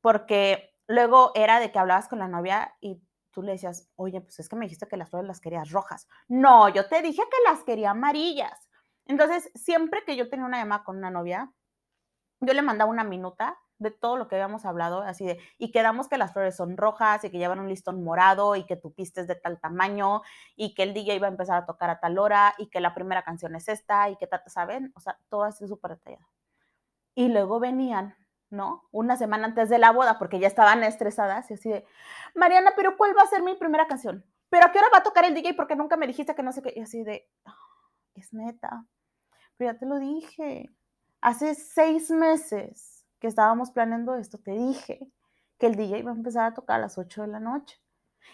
Porque 0.01 0.75
luego 0.87 1.33
era 1.35 1.59
de 1.61 1.73
que 1.73 1.79
hablabas 1.79 2.09
con 2.09 2.21
la 2.21 2.29
novia 2.29 2.77
y 2.81 3.03
tú 3.31 3.43
le 3.43 3.53
decías, 3.53 3.89
oye, 3.97 4.21
pues 4.21 4.39
es 4.41 4.49
que 4.49 4.57
me 4.57 4.67
dijiste 4.67 4.89
que 4.89 4.97
las 4.97 5.11
flores 5.11 5.27
las 5.27 5.41
querías 5.41 5.71
rojas. 5.71 6.09
No, 6.29 6.69
yo 6.69 6.89
te 6.89 7.03
dije 7.03 7.23
que 7.31 7.51
las 7.51 7.65
quería 7.65 7.91
amarillas. 7.91 8.69
Entonces, 9.07 9.51
siempre 9.55 10.05
que 10.05 10.17
yo 10.17 10.29
tenía 10.29 10.47
una 10.47 10.59
llamada 10.59 10.85
con 10.85 10.97
una 10.97 11.11
novia, 11.11 11.53
yo 12.41 12.53
le 12.55 12.63
mandaba 12.63 12.91
una 12.91 13.05
minuta 13.05 13.59
de 13.79 13.91
todo 13.91 14.17
lo 14.17 14.29
que 14.29 14.35
habíamos 14.35 14.65
hablado, 14.65 15.03
así 15.03 15.25
de, 15.25 15.39
y 15.57 15.71
quedamos 15.71 16.09
que 16.09 16.19
las 16.19 16.33
flores 16.33 16.57
son 16.57 16.77
rojas 16.77 17.23
y 17.25 17.31
que 17.31 17.39
llevan 17.39 17.61
un 17.61 17.69
listón 17.69 18.03
morado 18.03 18.57
y 18.57 18.65
que 18.65 18.77
tu 18.77 18.93
pista 18.93 19.21
es 19.21 19.29
de 19.29 19.37
tal 19.37 19.61
tamaño 19.61 20.23
y 20.57 20.75
que 20.75 20.83
el 20.83 20.95
DJ 20.95 21.15
iba 21.15 21.29
a 21.29 21.31
empezar 21.31 21.63
a 21.63 21.67
tocar 21.67 21.91
a 21.91 22.01
tal 22.01 22.19
hora 22.19 22.55
y 22.59 22.69
que 22.71 22.81
la 22.81 22.95
primera 22.95 23.23
canción 23.23 23.55
es 23.55 23.69
esta 23.69 24.11
y 24.11 24.17
que, 24.17 24.29
¿saben? 24.47 24.93
O 24.97 25.01
sea, 25.01 25.19
todo 25.29 25.45
así 25.45 25.67
súper 25.69 25.93
detallado. 25.93 26.27
Y 27.15 27.29
luego 27.29 27.61
venían, 27.61 28.17
¿no? 28.51 28.89
Una 28.91 29.17
semana 29.17 29.47
antes 29.47 29.69
de 29.69 29.79
la 29.79 29.93
boda, 29.93 30.19
porque 30.19 30.39
ya 30.39 30.47
estaban 30.47 30.83
estresadas 30.83 31.51
y 31.51 31.55
así 31.55 31.69
de, 31.69 31.85
Mariana, 32.35 32.73
pero 32.77 32.97
¿cuál 32.97 33.17
va 33.17 33.23
a 33.23 33.27
ser 33.27 33.43
mi 33.43 33.55
primera 33.55 33.87
canción? 33.87 34.25
¿Pero 34.51 34.67
a 34.67 34.73
qué 34.73 34.79
hora 34.79 34.89
va 34.93 34.99
a 34.99 35.03
tocar 35.03 35.25
el 35.25 35.35
DJ? 35.35 35.55
Porque 35.55 35.77
nunca 35.77 35.97
me 35.97 36.07
dijiste 36.07 36.35
que 36.35 36.43
no 36.43 36.53
sé 36.53 36.63
qué. 36.63 36.73
Y 36.75 36.81
así 36.81 37.05
de, 37.05 37.29
es 38.15 38.33
neta. 38.33 38.87
Pero 39.57 39.73
ya 39.73 39.79
te 39.79 39.87
lo 39.87 39.99
dije. 39.99 40.71
Hace 41.21 41.55
seis 41.55 42.11
meses 42.11 43.05
que 43.19 43.27
estábamos 43.27 43.71
planeando 43.71 44.15
esto, 44.15 44.39
te 44.39 44.53
dije 44.53 45.11
que 45.59 45.67
el 45.67 45.75
DJ 45.75 45.99
iba 45.99 46.13
a 46.13 46.15
empezar 46.15 46.47
a 46.47 46.55
tocar 46.55 46.77
a 46.77 46.83
las 46.83 46.99
8 46.99 47.23
de 47.23 47.29
la 47.29 47.41
noche. 47.41 47.81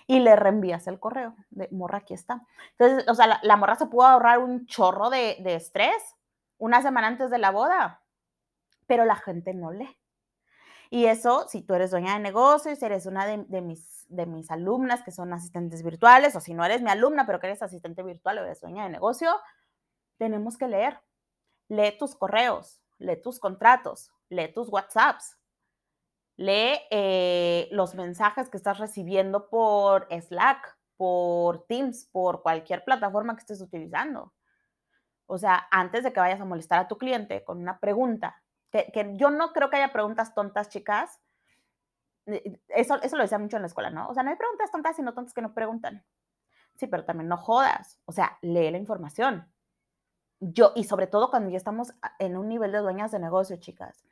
Y 0.06 0.20
le 0.20 0.36
reenvías 0.36 0.86
el 0.86 1.00
correo 1.00 1.34
de 1.50 1.68
morra, 1.70 1.98
aquí 1.98 2.14
está. 2.14 2.42
Entonces, 2.72 3.08
o 3.08 3.14
sea, 3.14 3.40
la, 3.42 3.56
morra 3.56 3.76
se 3.76 3.86
pudo 3.86 4.02
ahorrar 4.02 4.38
un 4.38 4.66
chorro 4.66 5.08
de, 5.08 5.36
estrés 5.46 6.16
una 6.58 6.82
semana 6.82 7.06
antes 7.06 7.30
de 7.30 7.38
la 7.38 7.50
boda, 7.50 8.02
pero 8.86 9.04
la 9.04 9.16
gente 9.16 9.54
no 9.54 9.70
lee. 9.70 9.96
Y 10.90 11.06
eso, 11.06 11.46
si 11.48 11.62
tú 11.62 11.74
eres 11.74 11.90
dueña 11.90 12.14
de 12.14 12.20
negocios, 12.20 12.78
si 12.78 12.84
eres 12.84 13.06
una 13.06 13.26
de, 13.26 13.60
mis, 13.60 14.06
de 14.08 14.26
mis 14.26 14.50
alumnas 14.50 15.02
que 15.02 15.10
son 15.10 15.32
asistentes 15.32 15.82
virtuales, 15.82 16.36
o 16.36 16.40
si 16.40 16.54
no 16.54 16.64
eres 16.64 16.82
mi 16.82 16.90
alumna, 16.90 17.26
pero 17.26 17.40
que 17.40 17.46
eres 17.46 17.62
asistente 17.62 18.02
virtual 18.02 18.38
o 18.38 18.44
eres 18.44 18.60
dueña 18.60 18.84
de 18.84 18.90
negocio, 18.90 19.30
tenemos 20.18 20.56
que 20.56 20.68
leer. 20.68 21.00
Lee 21.68 21.96
tus 21.98 22.14
correos, 22.14 22.80
lee 22.98 23.20
tus 23.20 23.40
contratos, 23.40 24.12
lee 24.28 24.52
tus 24.52 24.68
WhatsApps, 24.68 25.38
lee 26.36 26.80
eh, 26.90 27.68
los 27.70 27.94
mensajes 27.94 28.50
que 28.50 28.56
estás 28.56 28.78
recibiendo 28.78 29.48
por 29.48 30.06
Slack, 30.10 30.76
por 30.96 31.66
Teams, 31.66 32.08
por 32.12 32.42
cualquier 32.42 32.84
plataforma 32.84 33.34
que 33.34 33.40
estés 33.40 33.60
utilizando. 33.60 34.32
O 35.26 35.38
sea, 35.38 35.66
antes 35.70 36.04
de 36.04 36.12
que 36.12 36.20
vayas 36.20 36.40
a 36.40 36.44
molestar 36.44 36.80
a 36.80 36.88
tu 36.88 36.98
cliente 36.98 37.44
con 37.44 37.58
una 37.58 37.80
pregunta, 37.80 38.42
que, 38.74 39.12
yo 39.14 39.30
no 39.30 39.52
creo 39.52 39.70
que 39.70 39.76
haya 39.76 39.92
preguntas 39.92 40.34
tontas, 40.34 40.68
chicas. 40.68 41.20
Eh, 42.26 42.60
eso, 42.68 43.00
eso 43.02 43.16
lo 43.16 43.22
decía 43.22 43.38
mucho 43.38 43.56
en 43.56 43.62
la 43.62 43.68
escuela, 43.68 43.90
¿no? 43.90 44.08
O 44.08 44.14
sea, 44.14 44.22
no 44.22 44.30
hay 44.30 44.36
preguntas 44.36 44.70
tontas, 44.70 44.96
sino 44.96 45.14
tontas 45.14 45.34
que 45.34 45.42
no 45.42 45.54
preguntan. 45.54 46.04
Sí, 46.76 46.86
pero 46.86 47.04
también 47.04 47.28
no 47.28 47.36
jodas. 47.36 48.00
O 48.06 48.12
sea, 48.12 48.38
lee 48.42 48.70
la 48.70 48.78
información. 48.78 49.48
Yo, 50.40 50.72
y 50.74 50.84
sobre 50.84 51.06
todo 51.06 51.30
cuando 51.30 51.50
ya 51.50 51.56
estamos 51.56 51.94
en 52.18 52.36
un 52.36 52.48
nivel 52.48 52.72
de 52.72 52.78
dueñas 52.78 53.12
de 53.12 53.20
negocio, 53.20 53.56
chicas. 53.56 54.04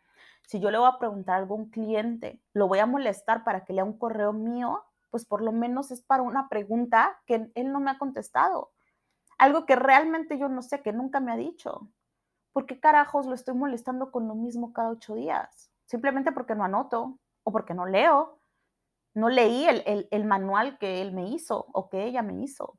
Si 0.47 0.61
yo 0.61 0.71
le 0.71 0.79
voy 0.79 0.89
a 0.89 0.99
preguntar 0.99 1.37
a 1.37 1.39
algún 1.39 1.71
cliente, 1.71 2.41
lo 2.53 2.69
voy 2.69 2.79
a 2.79 2.87
molestar 2.87 3.45
para 3.45 3.65
que 3.65 3.73
lea 3.73 3.85
un 3.85 3.99
correo 3.99 4.33
mío, 4.33 4.85
pues 5.11 5.25
por 5.27 5.43
lo 5.43 5.53
menos 5.53 5.91
es 5.91 6.03
para 6.03 6.23
una 6.23 6.49
pregunta 6.49 7.21
que 7.27 7.51
él 7.55 7.73
no 7.73 7.81
me 7.81 7.91
ha 7.91 7.99
contestado. 7.99 8.73
Algo 9.39 9.67
que 9.67 9.77
realmente 9.77 10.39
yo 10.39 10.49
no 10.49 10.63
sé, 10.63 10.83
que 10.83 10.93
nunca 10.93 11.21
me 11.21 11.33
ha 11.33 11.37
dicho. 11.37 11.89
¿Por 12.53 12.67
qué 12.67 12.81
carajos 12.81 13.27
lo 13.27 13.35
estoy 13.35 13.55
molestando 13.55 14.11
con 14.11 14.29
lo 14.29 14.35
mismo 14.35 14.73
cada 14.73 14.91
ocho 14.91 15.15
días? 15.15 15.71
Simplemente 15.87 16.33
porque 16.33 16.55
no 16.55 16.65
anoto 16.65 17.19
o 17.45 17.53
porque 17.53 17.75
no 17.75 17.87
leo. 17.87 18.39
No 19.15 19.29
leí 19.29 19.67
el, 19.67 20.09
el 20.11 20.25
manual 20.25 20.79
que 20.79 21.03
él 21.03 21.13
me 21.13 21.29
hizo 21.29 21.67
o 21.73 21.91
que 21.91 22.05
ella 22.05 22.23
me 22.23 22.43
hizo. 22.43 22.79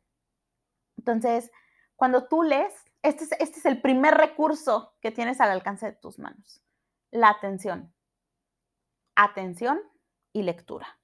Entonces, 0.97 1.51
cuando 1.95 2.27
tú 2.27 2.41
lees, 2.41 2.73
este 3.03 3.25
es, 3.25 3.31
este 3.33 3.59
es 3.59 3.65
el 3.65 3.81
primer 3.81 4.15
recurso 4.15 4.95
que 4.99 5.11
tienes 5.11 5.39
al 5.41 5.51
alcance 5.51 5.85
de 5.85 5.93
tus 5.93 6.17
manos 6.17 6.63
la 7.13 7.29
atención. 7.29 7.93
Atención 9.15 9.79
y 10.33 10.41
lectura. 10.41 10.99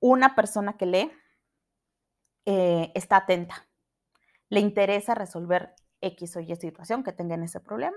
Una 0.00 0.34
persona 0.34 0.76
que 0.76 0.86
lee 0.86 1.12
eh, 2.44 2.90
está 2.96 3.18
atenta, 3.18 3.68
le 4.48 4.58
interesa 4.58 5.14
resolver 5.14 5.76
X 6.02 6.36
o 6.36 6.40
Y 6.40 6.54
situación 6.56 7.02
que 7.02 7.12
tenga 7.12 7.34
en 7.34 7.44
ese 7.44 7.60
problema. 7.60 7.96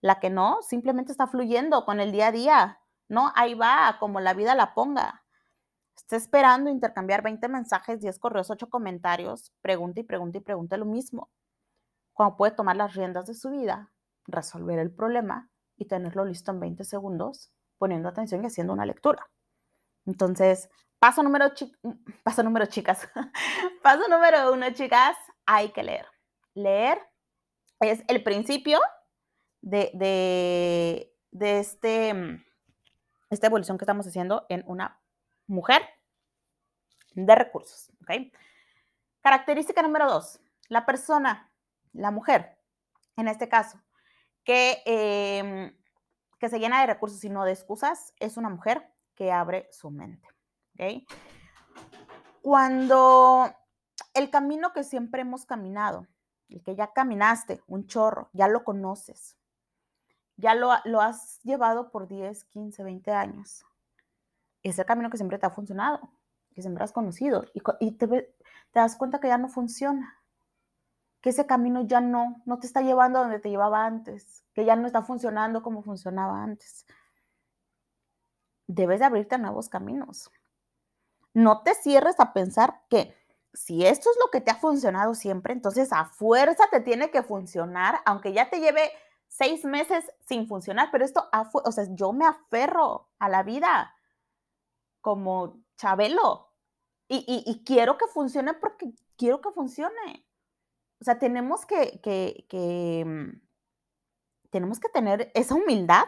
La 0.00 0.20
que 0.20 0.30
no, 0.30 0.62
simplemente 0.62 1.12
está 1.12 1.26
fluyendo 1.26 1.84
con 1.84 2.00
el 2.00 2.12
día 2.12 2.28
a 2.28 2.32
día, 2.32 2.80
¿no? 3.08 3.32
Ahí 3.34 3.54
va, 3.54 3.96
como 4.00 4.20
la 4.20 4.32
vida 4.32 4.54
la 4.54 4.74
ponga. 4.74 5.24
Está 5.96 6.16
esperando 6.16 6.70
intercambiar 6.70 7.22
20 7.22 7.48
mensajes, 7.48 8.00
10 8.00 8.18
correos, 8.18 8.50
8 8.50 8.70
comentarios, 8.70 9.52
pregunta 9.60 10.00
y 10.00 10.04
pregunta 10.04 10.38
y 10.38 10.40
pregunta 10.40 10.76
lo 10.76 10.84
mismo. 10.86 11.30
Cuando 12.12 12.36
puede 12.36 12.52
tomar 12.52 12.76
las 12.76 12.94
riendas 12.94 13.26
de 13.26 13.34
su 13.34 13.50
vida, 13.50 13.92
resolver 14.26 14.78
el 14.78 14.92
problema 14.92 15.50
y 15.76 15.86
tenerlo 15.86 16.24
listo 16.24 16.52
en 16.52 16.60
20 16.60 16.84
segundos, 16.84 17.52
poniendo 17.78 18.08
atención 18.08 18.42
y 18.42 18.46
haciendo 18.46 18.72
una 18.72 18.86
lectura. 18.86 19.28
Entonces, 20.06 20.70
paso 20.98 21.22
número, 21.22 21.52
paso 22.22 22.42
número 22.42 22.66
chicas, 22.66 23.08
paso 23.82 24.08
número 24.08 24.52
uno, 24.52 24.70
chicas, 24.72 25.16
hay 25.46 25.70
que 25.70 25.82
leer. 25.82 26.06
Leer 26.58 27.00
es 27.80 28.02
el 28.08 28.22
principio 28.22 28.80
de, 29.60 29.90
de, 29.94 31.14
de 31.30 31.58
este, 31.60 32.44
esta 33.30 33.46
evolución 33.46 33.78
que 33.78 33.84
estamos 33.84 34.06
haciendo 34.06 34.44
en 34.48 34.64
una 34.66 35.00
mujer 35.46 35.82
de 37.14 37.34
recursos. 37.34 37.90
Característica 39.20 39.82
número 39.82 40.08
dos, 40.08 40.40
la 40.68 40.86
persona, 40.86 41.52
la 41.92 42.10
mujer, 42.10 42.58
en 43.16 43.28
este 43.28 43.48
caso, 43.48 43.80
que, 44.44 44.82
em, 44.86 45.76
que 46.38 46.48
se 46.48 46.58
llena 46.58 46.80
de 46.80 46.86
recursos 46.86 47.22
y 47.24 47.28
no 47.28 47.44
de 47.44 47.52
excusas, 47.52 48.14
es 48.20 48.36
una 48.36 48.48
mujer 48.48 48.92
que 49.14 49.32
abre 49.32 49.68
su 49.72 49.90
mente. 49.90 50.28
Cuando 52.40 53.52
el 54.14 54.30
camino 54.30 54.72
que 54.72 54.84
siempre 54.84 55.22
hemos 55.22 55.44
caminado, 55.44 56.06
el 56.48 56.62
que 56.62 56.74
ya 56.74 56.92
caminaste, 56.92 57.62
un 57.66 57.86
chorro, 57.86 58.30
ya 58.32 58.48
lo 58.48 58.64
conoces, 58.64 59.36
ya 60.36 60.54
lo, 60.54 60.70
lo 60.84 61.00
has 61.00 61.40
llevado 61.42 61.90
por 61.90 62.08
10, 62.08 62.44
15, 62.44 62.82
20 62.82 63.10
años. 63.12 63.64
Es 64.62 64.78
el 64.78 64.86
camino 64.86 65.10
que 65.10 65.16
siempre 65.16 65.38
te 65.38 65.46
ha 65.46 65.50
funcionado, 65.50 66.10
que 66.54 66.62
siempre 66.62 66.84
has 66.84 66.92
conocido, 66.92 67.44
y, 67.80 67.90
te, 67.92 68.06
te 68.06 68.34
das 68.72 68.96
cuenta 68.96 69.20
que 69.20 69.28
ya 69.28 69.38
no 69.38 69.48
funciona 69.48 70.18
que 71.20 71.30
ese 71.30 71.46
camino 71.46 71.82
ya 71.82 72.00
no, 72.00 72.42
no 72.44 72.58
te 72.58 72.66
está 72.66 72.80
llevando 72.80 73.20
donde 73.20 73.40
te 73.40 73.50
llevaba 73.50 73.84
antes, 73.84 74.44
que 74.54 74.64
ya 74.64 74.76
no 74.76 74.86
está 74.86 75.02
funcionando 75.02 75.62
como 75.62 75.82
funcionaba 75.82 76.42
antes. 76.42 76.86
Debes 78.66 79.00
de 79.00 79.06
abrirte 79.06 79.34
a 79.34 79.38
nuevos 79.38 79.68
caminos. 79.68 80.30
No 81.34 81.62
te 81.62 81.74
cierres 81.74 82.20
a 82.20 82.32
pensar 82.32 82.82
que 82.88 83.14
si 83.52 83.84
esto 83.86 84.10
es 84.10 84.16
lo 84.20 84.30
que 84.30 84.40
te 84.40 84.50
ha 84.50 84.56
funcionado 84.56 85.14
siempre, 85.14 85.52
entonces 85.52 85.92
a 85.92 86.04
fuerza 86.06 86.64
te 86.70 86.80
tiene 86.80 87.10
que 87.10 87.22
funcionar, 87.22 88.00
aunque 88.04 88.32
ya 88.32 88.50
te 88.50 88.60
lleve 88.60 88.90
seis 89.26 89.64
meses 89.64 90.10
sin 90.26 90.46
funcionar, 90.46 90.88
pero 90.92 91.04
esto, 91.04 91.28
o 91.52 91.72
sea, 91.72 91.86
yo 91.90 92.12
me 92.12 92.26
aferro 92.26 93.08
a 93.18 93.28
la 93.28 93.42
vida 93.42 93.94
como 95.00 95.62
Chabelo 95.76 96.52
y, 97.08 97.24
y 97.46 97.64
quiero 97.64 97.96
que 97.98 98.06
funcione 98.06 98.54
porque 98.54 98.92
quiero 99.16 99.40
que 99.40 99.50
funcione 99.50 100.28
o 101.00 101.04
sea, 101.04 101.18
tenemos 101.18 101.64
que, 101.64 102.00
que, 102.02 103.04
mm, 103.06 103.40
tenemos 104.50 104.80
que 104.80 104.88
tener 104.88 105.30
esa 105.34 105.54
humildad 105.54 106.04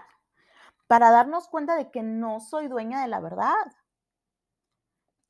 para 0.86 1.10
darnos 1.10 1.48
cuenta 1.48 1.76
de 1.76 1.90
que 1.90 2.02
no 2.02 2.40
soy 2.40 2.68
dueña 2.68 3.02
de 3.02 3.08
la 3.08 3.20
verdad. 3.20 3.54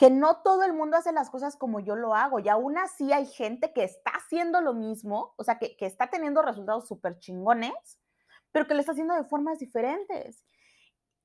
Que 0.00 0.10
no 0.10 0.42
todo 0.42 0.64
el 0.64 0.72
mundo 0.72 0.96
hace 0.96 1.12
las 1.12 1.30
cosas 1.30 1.56
como 1.56 1.78
yo 1.78 1.94
lo 1.94 2.14
hago 2.14 2.40
y 2.40 2.48
aún 2.48 2.78
así 2.78 3.12
hay 3.12 3.26
gente 3.26 3.72
que 3.74 3.84
está 3.84 4.12
haciendo 4.12 4.62
lo 4.62 4.72
mismo, 4.72 5.34
o 5.36 5.44
sea, 5.44 5.58
que, 5.58 5.76
que 5.76 5.84
está 5.84 6.08
teniendo 6.08 6.40
resultados 6.40 6.88
súper 6.88 7.18
chingones, 7.18 8.00
pero 8.50 8.66
que 8.66 8.74
lo 8.74 8.80
está 8.80 8.92
haciendo 8.92 9.14
de 9.14 9.24
formas 9.24 9.58
diferentes. 9.58 10.42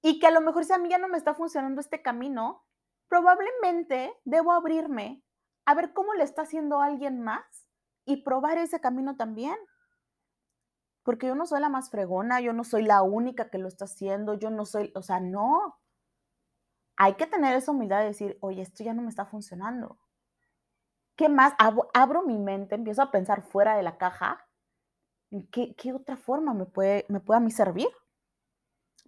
Y 0.01 0.20
que 0.20 0.27
a 0.27 0.32
lo 0.32 0.41
mejor 0.41 0.65
si 0.65 0.74
a 0.74 0.77
mí 0.77 0.89
ya 0.89 0.98
no 0.98 1.08
me 1.08 1.17
está 1.17 1.34
funcionando 1.34 1.79
este 1.82 2.01
camino, 2.01 2.65
probablemente 3.08 4.13
debo 4.25 4.51
abrirme 4.51 5.24
a 5.65 5.74
ver 5.74 5.94
cómo 5.94 6.13
le 6.13 6.24
está 6.24 6.44
haciendo 6.44 6.82
alguien 6.82 7.22
más 7.22 7.70
y 8.05 8.17
probar 8.17 8.58
ese 8.58 8.79
camino 8.79 9.15
también. 9.15 9.55
Porque 11.03 11.27
yo 11.27 11.36
no 11.36 11.46
soy 11.46 11.62
la 11.62 11.70
más 11.70 11.89
fregona, 11.89 12.41
yo 12.41 12.53
no 12.53 12.63
soy 12.63 12.84
la 12.84 13.03
única 13.03 13.50
que 13.50 13.58
lo 13.58 13.67
está 13.67 13.86
haciendo, 13.86 14.34
yo 14.34 14.50
no 14.50 14.65
soy, 14.65 14.91
o 14.96 15.01
sea, 15.01 15.20
no. 15.20 15.79
Hay 16.97 17.15
que 17.15 17.27
tener 17.27 17.55
esa 17.55 17.71
humildad 17.71 17.99
de 17.99 18.07
decir, 18.07 18.37
oye, 18.41 18.61
esto 18.61 18.83
ya 18.83 18.93
no 18.93 19.01
me 19.01 19.09
está 19.09 19.25
funcionando. 19.25 19.97
¿Qué 21.15 21.29
más? 21.29 21.53
Abro, 21.93 22.23
mi 22.23 22.37
mente, 22.37 22.75
empiezo 22.75 23.01
a 23.01 23.11
pensar 23.11 23.41
fuera 23.41 23.75
de 23.75 23.83
la 23.83 23.97
caja. 23.97 24.47
¿Qué, 25.51 25.75
qué 25.75 25.93
otra 25.93 26.17
forma 26.17 26.53
me 26.53 26.65
puede, 26.65 27.05
me 27.09 27.21
a 27.27 27.39
mí 27.39 27.51
servir? 27.51 27.89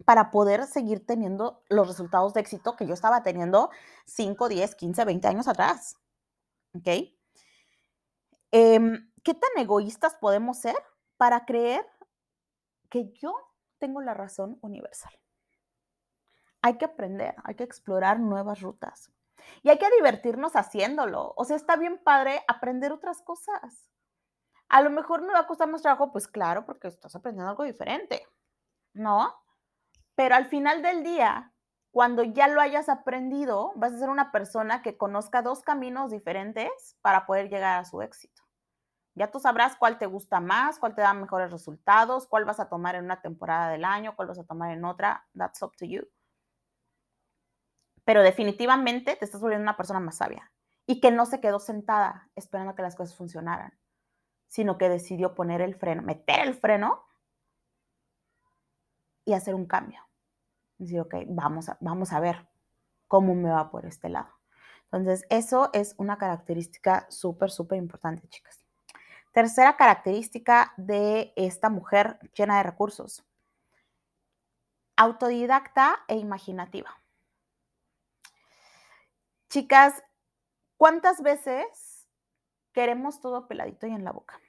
para 0.05 0.31
poder 0.31 0.65
seguir 0.65 1.05
teniendo 1.05 1.63
los 1.69 1.87
resultados 1.87 2.33
de 2.33 2.41
éxito 2.41 2.75
que 2.75 2.85
yo 2.85 2.93
estaba 2.93 3.23
teniendo 3.23 3.71
5, 4.05 4.49
10, 4.49 4.75
15, 4.75 5.05
20 5.05 5.27
años 5.27 5.47
atrás. 5.47 5.97
¿Ok? 6.75 6.87
Em, 8.51 9.11
¿Qué 9.23 9.33
tan 9.33 9.49
egoístas 9.57 10.15
podemos 10.15 10.59
ser 10.59 10.75
para 11.17 11.45
creer 11.45 11.85
que 12.89 13.11
yo 13.13 13.35
tengo 13.79 14.01
la 14.01 14.13
razón 14.13 14.57
universal? 14.61 15.11
Hay 16.61 16.77
que 16.77 16.85
aprender, 16.85 17.35
hay 17.43 17.55
que 17.55 17.63
explorar 17.63 18.19
nuevas 18.19 18.61
rutas 18.61 19.11
y 19.63 19.69
hay 19.69 19.77
que 19.77 19.89
divertirnos 19.97 20.55
haciéndolo. 20.55 21.33
O 21.37 21.45
sea, 21.45 21.55
está 21.55 21.75
bien 21.75 21.99
padre 22.03 22.41
aprender 22.47 22.91
otras 22.91 23.21
cosas. 23.21 23.91
A 24.69 24.81
lo 24.81 24.89
mejor 24.89 25.21
me 25.21 25.33
va 25.33 25.39
a 25.39 25.47
costar 25.47 25.69
más 25.69 25.81
trabajo, 25.81 26.11
pues 26.11 26.27
claro, 26.27 26.65
porque 26.65 26.87
estás 26.89 27.15
aprendiendo 27.15 27.49
algo 27.49 27.63
diferente, 27.63 28.27
¿no? 28.93 29.33
Pero 30.15 30.35
al 30.35 30.47
final 30.47 30.81
del 30.81 31.03
día, 31.03 31.53
cuando 31.91 32.23
ya 32.23 32.47
lo 32.47 32.61
hayas 32.61 32.89
aprendido, 32.89 33.73
vas 33.75 33.93
a 33.93 33.99
ser 33.99 34.09
una 34.09 34.31
persona 34.31 34.81
que 34.81 34.97
conozca 34.97 35.41
dos 35.41 35.61
caminos 35.61 36.11
diferentes 36.11 36.97
para 37.01 37.25
poder 37.25 37.49
llegar 37.49 37.79
a 37.79 37.85
su 37.85 38.01
éxito. 38.01 38.43
Ya 39.15 39.31
tú 39.31 39.39
sabrás 39.39 39.75
cuál 39.77 39.97
te 39.97 40.05
gusta 40.05 40.39
más, 40.39 40.79
cuál 40.79 40.95
te 40.95 41.01
da 41.01 41.13
mejores 41.13 41.51
resultados, 41.51 42.27
cuál 42.27 42.45
vas 42.45 42.59
a 42.59 42.69
tomar 42.69 42.95
en 42.95 43.05
una 43.05 43.21
temporada 43.21 43.69
del 43.71 43.85
año, 43.85 44.15
cuál 44.15 44.29
vas 44.29 44.39
a 44.39 44.45
tomar 44.45 44.71
en 44.71 44.85
otra. 44.85 45.27
That's 45.35 45.61
up 45.63 45.75
to 45.77 45.85
you. 45.85 46.07
Pero 48.07 48.23
definitivamente 48.23 49.17
te 49.17 49.25
estás 49.25 49.41
volviendo 49.41 49.63
una 49.63 49.75
persona 49.75 49.99
más 49.99 50.15
sabia 50.15 50.49
y 50.85 51.01
que 51.01 51.11
no 51.11 51.25
se 51.25 51.41
quedó 51.41 51.59
sentada 51.59 52.29
esperando 52.37 52.73
que 52.73 52.81
las 52.81 52.95
cosas 52.95 53.13
funcionaran, 53.13 53.77
sino 54.47 54.77
que 54.77 54.87
decidió 54.87 55.35
poner 55.35 55.59
el 55.59 55.75
freno, 55.75 56.03
meter 56.03 56.47
el 56.47 56.53
freno 56.53 57.03
y 59.25 59.33
hacer 59.33 59.55
un 59.55 59.65
cambio. 59.65 60.07
Decir, 60.77 61.01
ok, 61.01 61.15
vamos 61.27 61.67
a, 61.67 61.77
vamos 61.81 62.13
a 62.13 62.21
ver 62.21 62.47
cómo 63.09 63.35
me 63.35 63.49
va 63.49 63.69
por 63.69 63.85
este 63.85 64.07
lado. 64.07 64.29
Entonces, 64.83 65.25
eso 65.29 65.69
es 65.73 65.93
una 65.97 66.17
característica 66.17 67.07
súper, 67.09 67.51
súper 67.51 67.77
importante, 67.77 68.25
chicas. 68.29 68.63
Tercera 69.33 69.75
característica 69.75 70.73
de 70.77 71.33
esta 71.35 71.69
mujer 71.69 72.19
llena 72.33 72.55
de 72.55 72.63
recursos. 72.63 73.25
Autodidacta 74.95 75.97
e 76.07 76.15
imaginativa. 76.15 77.01
Chicas, 79.49 80.03
¿cuántas 80.75 81.21
veces 81.21 82.07
queremos 82.73 83.21
todo 83.21 83.47
peladito 83.47 83.87
y 83.87 83.91
en 83.91 84.03
la 84.03 84.11
boca? 84.11 84.39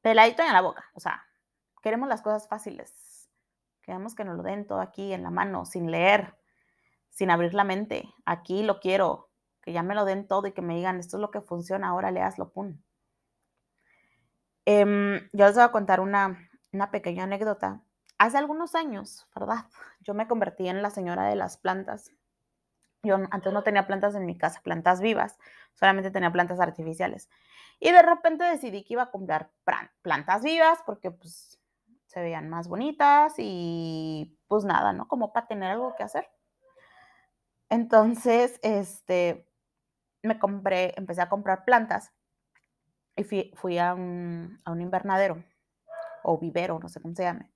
Peladito 0.00 0.42
y 0.42 0.46
en 0.46 0.54
la 0.54 0.62
boca, 0.62 0.90
o 0.94 1.00
sea, 1.00 1.26
queremos 1.82 2.08
las 2.08 2.22
cosas 2.22 2.48
fáciles. 2.48 3.30
Queremos 3.82 4.14
que 4.14 4.24
nos 4.24 4.36
lo 4.36 4.42
den 4.42 4.66
todo 4.66 4.80
aquí 4.80 5.12
en 5.12 5.22
la 5.22 5.30
mano, 5.30 5.64
sin 5.64 5.90
leer, 5.90 6.36
sin 7.10 7.30
abrir 7.30 7.54
la 7.54 7.64
mente. 7.64 8.08
Aquí 8.24 8.62
lo 8.62 8.80
quiero, 8.80 9.30
que 9.62 9.72
ya 9.72 9.82
me 9.82 9.94
lo 9.94 10.04
den 10.04 10.28
todo 10.28 10.46
y 10.46 10.52
que 10.52 10.62
me 10.62 10.74
digan, 10.74 10.98
esto 10.98 11.16
es 11.16 11.20
lo 11.20 11.30
que 11.30 11.40
funciona, 11.40 11.88
ahora 11.88 12.10
le 12.10 12.22
pum. 12.52 12.80
Em, 14.64 15.28
yo 15.32 15.46
les 15.46 15.54
voy 15.54 15.64
a 15.64 15.72
contar 15.72 16.00
una, 16.00 16.50
pequeña 16.90 17.24
anécdota. 17.24 17.82
Hace 18.18 18.36
algunos 18.36 18.74
años, 18.74 19.26
¿verdad? 19.34 19.64
Yo 20.00 20.12
me 20.12 20.28
convertí 20.28 20.68
en 20.68 20.82
la 20.82 20.90
señora 20.90 21.24
de 21.24 21.36
las 21.36 21.56
plantas. 21.56 22.12
Yo 23.02 23.16
antes 23.30 23.52
no 23.52 23.62
tenía 23.62 23.86
plantas 23.86 24.14
en 24.14 24.26
mi 24.26 24.36
casa, 24.36 24.60
plantas 24.62 25.00
vivas, 25.00 25.38
solamente 25.74 26.10
tenía 26.10 26.32
plantas 26.32 26.60
artificiales. 26.60 27.28
Y 27.80 27.92
de 27.92 28.02
repente 28.02 28.44
decidí 28.44 28.84
que 28.84 28.94
iba 28.94 29.04
a 29.04 29.10
comprar 29.10 29.50
plantas 30.02 30.42
vivas 30.42 30.80
porque 30.84 31.10
pues 31.10 31.60
se 32.06 32.20
veían 32.20 32.48
más 32.48 32.68
bonitas 32.68 33.34
y 33.38 34.36
pues 34.48 34.64
nada, 34.64 34.92
¿no? 34.92 35.06
Como 35.06 35.32
para 35.32 35.46
tener 35.46 35.70
algo 35.70 35.94
que 35.94 36.02
hacer. 36.02 36.28
Entonces, 37.68 38.58
este, 38.62 39.46
me 40.22 40.38
compré, 40.38 40.94
empecé 40.96 41.20
a 41.20 41.28
comprar 41.28 41.64
plantas 41.64 42.12
y 43.16 43.24
fui, 43.24 43.78
a, 43.78 43.94
un, 43.94 44.60
invernadero 44.80 45.44
o 46.22 46.38
vivero, 46.38 46.78
no 46.78 46.88
sé 46.88 47.00
cómo 47.00 47.14
se 47.14 47.24
llame. 47.24 47.52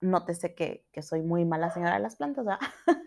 Nótese 0.00 0.54
que, 0.54 0.86
que 0.92 1.02
soy 1.02 1.22
muy 1.22 1.44
mala 1.44 1.70
señora 1.70 1.94
de 1.94 2.00
las 2.00 2.16
plantas, 2.16 2.44
¿verdad? 2.44 2.60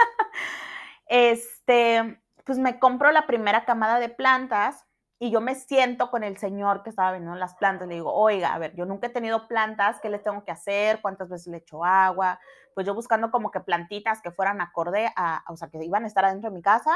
este, 1.10 2.22
pues 2.46 2.60
me 2.60 2.80
compro 2.80 3.12
la 3.12 3.28
primera 3.28 3.66
camada 3.66 4.00
de 4.00 4.10
plantas 4.10 4.86
y 5.20 5.32
yo 5.32 5.42
me 5.42 5.56
siento 5.56 6.12
con 6.12 6.24
el 6.24 6.38
señor 6.38 6.84
que 6.84 6.92
estaba 6.92 7.12
vendiendo 7.12 7.38
las 7.38 7.56
plantas. 7.56 7.88
Le 7.88 7.96
digo, 7.96 8.14
oiga, 8.14 8.54
a 8.54 8.60
ver, 8.60 8.76
yo 8.76 8.86
nunca 8.86 9.08
he 9.08 9.10
tenido 9.10 9.48
plantas, 9.48 10.00
¿qué 10.02 10.10
les 10.10 10.24
tengo 10.24 10.44
que 10.46 10.52
hacer? 10.52 11.02
¿Cuántas 11.02 11.30
veces 11.30 11.48
le 11.48 11.58
echo 11.58 11.84
agua? 11.84 12.40
Pues 12.76 12.86
yo 12.86 12.94
buscando 12.94 13.32
como 13.32 13.50
que 13.50 13.60
plantitas 13.60 14.22
que 14.22 14.32
fueran 14.32 14.62
acorde 14.62 15.12
a, 15.16 15.44
o 15.50 15.58
sea, 15.58 15.70
que 15.70 15.84
iban 15.84 16.04
a 16.04 16.08
estar 16.08 16.24
adentro 16.26 16.50
de 16.50 16.56
mi 16.56 16.62
casa 16.62 16.96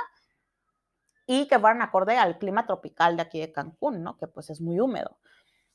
y 1.25 1.47
que 1.47 1.59
fueran 1.59 1.81
acorde 1.81 2.17
al 2.17 2.37
clima 2.37 2.65
tropical 2.65 3.15
de 3.15 3.23
aquí 3.23 3.39
de 3.39 3.51
Cancún, 3.51 4.03
¿no? 4.03 4.17
Que 4.17 4.27
pues 4.27 4.49
es 4.49 4.61
muy 4.61 4.79
húmedo. 4.79 5.17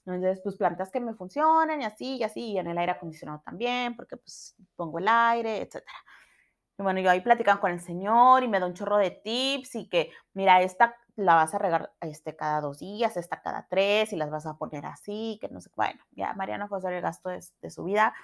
Entonces, 0.04 0.40
pues 0.42 0.56
plantas 0.56 0.90
que 0.90 1.00
me 1.00 1.14
funcionen 1.14 1.82
y 1.82 1.84
así, 1.84 2.16
y 2.16 2.22
así, 2.22 2.52
y 2.52 2.58
en 2.58 2.68
el 2.68 2.78
aire 2.78 2.92
acondicionado 2.92 3.42
también, 3.44 3.96
porque 3.96 4.16
pues 4.16 4.54
pongo 4.76 4.98
el 5.00 5.08
aire, 5.08 5.58
etcétera. 5.62 5.98
Y 6.78 6.82
bueno, 6.82 7.00
yo 7.00 7.10
ahí 7.10 7.20
platican 7.20 7.58
con 7.58 7.70
el 7.70 7.80
señor 7.80 8.42
y 8.42 8.48
me 8.48 8.60
da 8.60 8.66
un 8.66 8.74
chorro 8.74 8.98
de 8.98 9.10
tips 9.10 9.76
y 9.76 9.88
que, 9.88 10.12
mira, 10.34 10.60
esta 10.62 10.96
la 11.16 11.34
vas 11.34 11.54
a 11.54 11.58
regar 11.58 11.92
este, 12.00 12.36
cada 12.36 12.60
dos 12.60 12.78
días, 12.78 13.16
esta 13.16 13.40
cada 13.40 13.66
tres 13.68 14.12
y 14.12 14.16
las 14.16 14.30
vas 14.30 14.46
a 14.46 14.58
poner 14.58 14.84
así, 14.84 15.38
que 15.40 15.48
no 15.48 15.60
sé, 15.60 15.70
bueno, 15.74 15.98
ya 16.10 16.34
Mariana 16.34 16.68
fue 16.68 16.76
a 16.76 16.80
hacer 16.80 16.92
el 16.92 17.02
gasto 17.02 17.30
de, 17.30 17.42
de 17.62 17.70
su 17.70 17.84
vida 17.84 18.14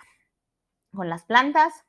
con 0.95 1.09
las 1.09 1.25
plantas, 1.25 1.87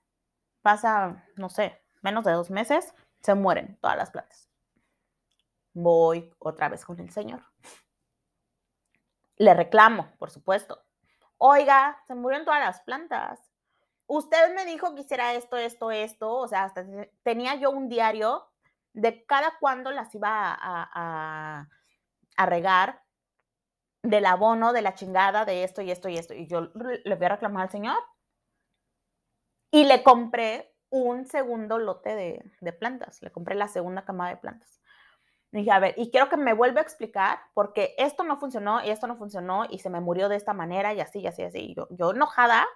pasa, 0.61 1.25
no 1.35 1.49
sé, 1.49 1.81
menos 2.01 2.23
de 2.23 2.31
dos 2.31 2.49
meses, 2.51 2.93
se 3.21 3.35
mueren 3.35 3.77
todas 3.81 3.97
las 3.97 4.11
plantas 4.11 4.53
voy 5.73 6.33
otra 6.39 6.69
vez 6.69 6.85
con 6.85 6.99
el 6.99 7.09
Señor. 7.09 7.43
Le 9.37 9.53
reclamo, 9.53 10.11
por 10.19 10.29
supuesto. 10.29 10.83
Oiga, 11.37 12.01
se 12.07 12.15
murieron 12.15 12.45
todas 12.45 12.61
las 12.61 12.81
plantas. 12.81 13.52
Usted 14.15 14.53
me 14.53 14.63
dijo 14.65 14.93
que 14.93 15.01
hiciera 15.01 15.33
esto, 15.33 15.57
esto, 15.57 15.89
esto. 15.89 16.35
O 16.35 16.47
sea, 16.47 16.65
hasta 16.65 16.85
tenía 17.23 17.55
yo 17.55 17.71
un 17.71 17.89
diario 17.89 18.47
de 18.93 19.25
cada 19.25 19.57
cuándo 19.59 19.89
las 19.89 20.13
iba 20.13 20.55
a, 20.55 21.67
regar, 22.45 23.01
del 24.03 24.27
abono, 24.27 24.71
de 24.71 24.83
la 24.83 24.93
chingada, 24.93 25.45
de 25.45 25.63
esto 25.63 25.81
y 25.81 25.89
esto 25.89 26.09
y 26.09 26.19
esto. 26.19 26.35
Y 26.35 26.45
yo 26.45 26.69
le 26.75 27.15
voy 27.15 27.25
a 27.25 27.29
reclamar 27.29 27.63
al 27.63 27.71
Señor. 27.71 27.97
Y 29.71 29.85
le 29.85 30.03
compré 30.03 30.75
un 30.91 31.25
segundo 31.25 31.79
lote 31.79 32.15
de, 32.15 32.73
plantas, 32.73 33.19
le 33.23 33.31
compré 33.31 33.55
la 33.55 33.67
segunda 33.67 34.05
camada 34.05 34.29
de 34.29 34.37
plantas. 34.37 34.79
Y 35.51 35.57
dije, 35.57 35.71
a 35.71 35.79
ver, 35.79 35.95
y 35.97 36.11
quiero 36.11 36.29
que 36.29 36.37
me 36.37 36.53
vuelva 36.53 36.81
a 36.81 36.83
explicar 36.83 37.39
porque 37.55 37.95
esto 37.97 38.23
no 38.23 38.37
funcionó 38.37 38.83
y 38.83 38.91
esto 38.91 39.07
no 39.07 39.17
funcionó 39.17 39.65
y 39.67 39.79
se 39.79 39.89
me 39.89 40.01
murió 40.01 40.29
de 40.29 40.35
esta 40.35 40.53
manera 40.53 40.93
y 40.93 41.01
así, 41.01 41.21
y 41.21 41.25
así, 41.25 41.41
así. 41.41 41.71
Y 41.71 41.73
yo, 41.73 41.87
yo 41.89 42.11
enojada 42.11 42.67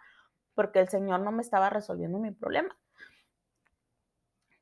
porque 0.57 0.79
el 0.79 0.89
Señor 0.89 1.19
no 1.19 1.31
me 1.31 1.43
estaba 1.43 1.69
resolviendo 1.69 2.17
mi 2.17 2.31
problema. 2.31 2.75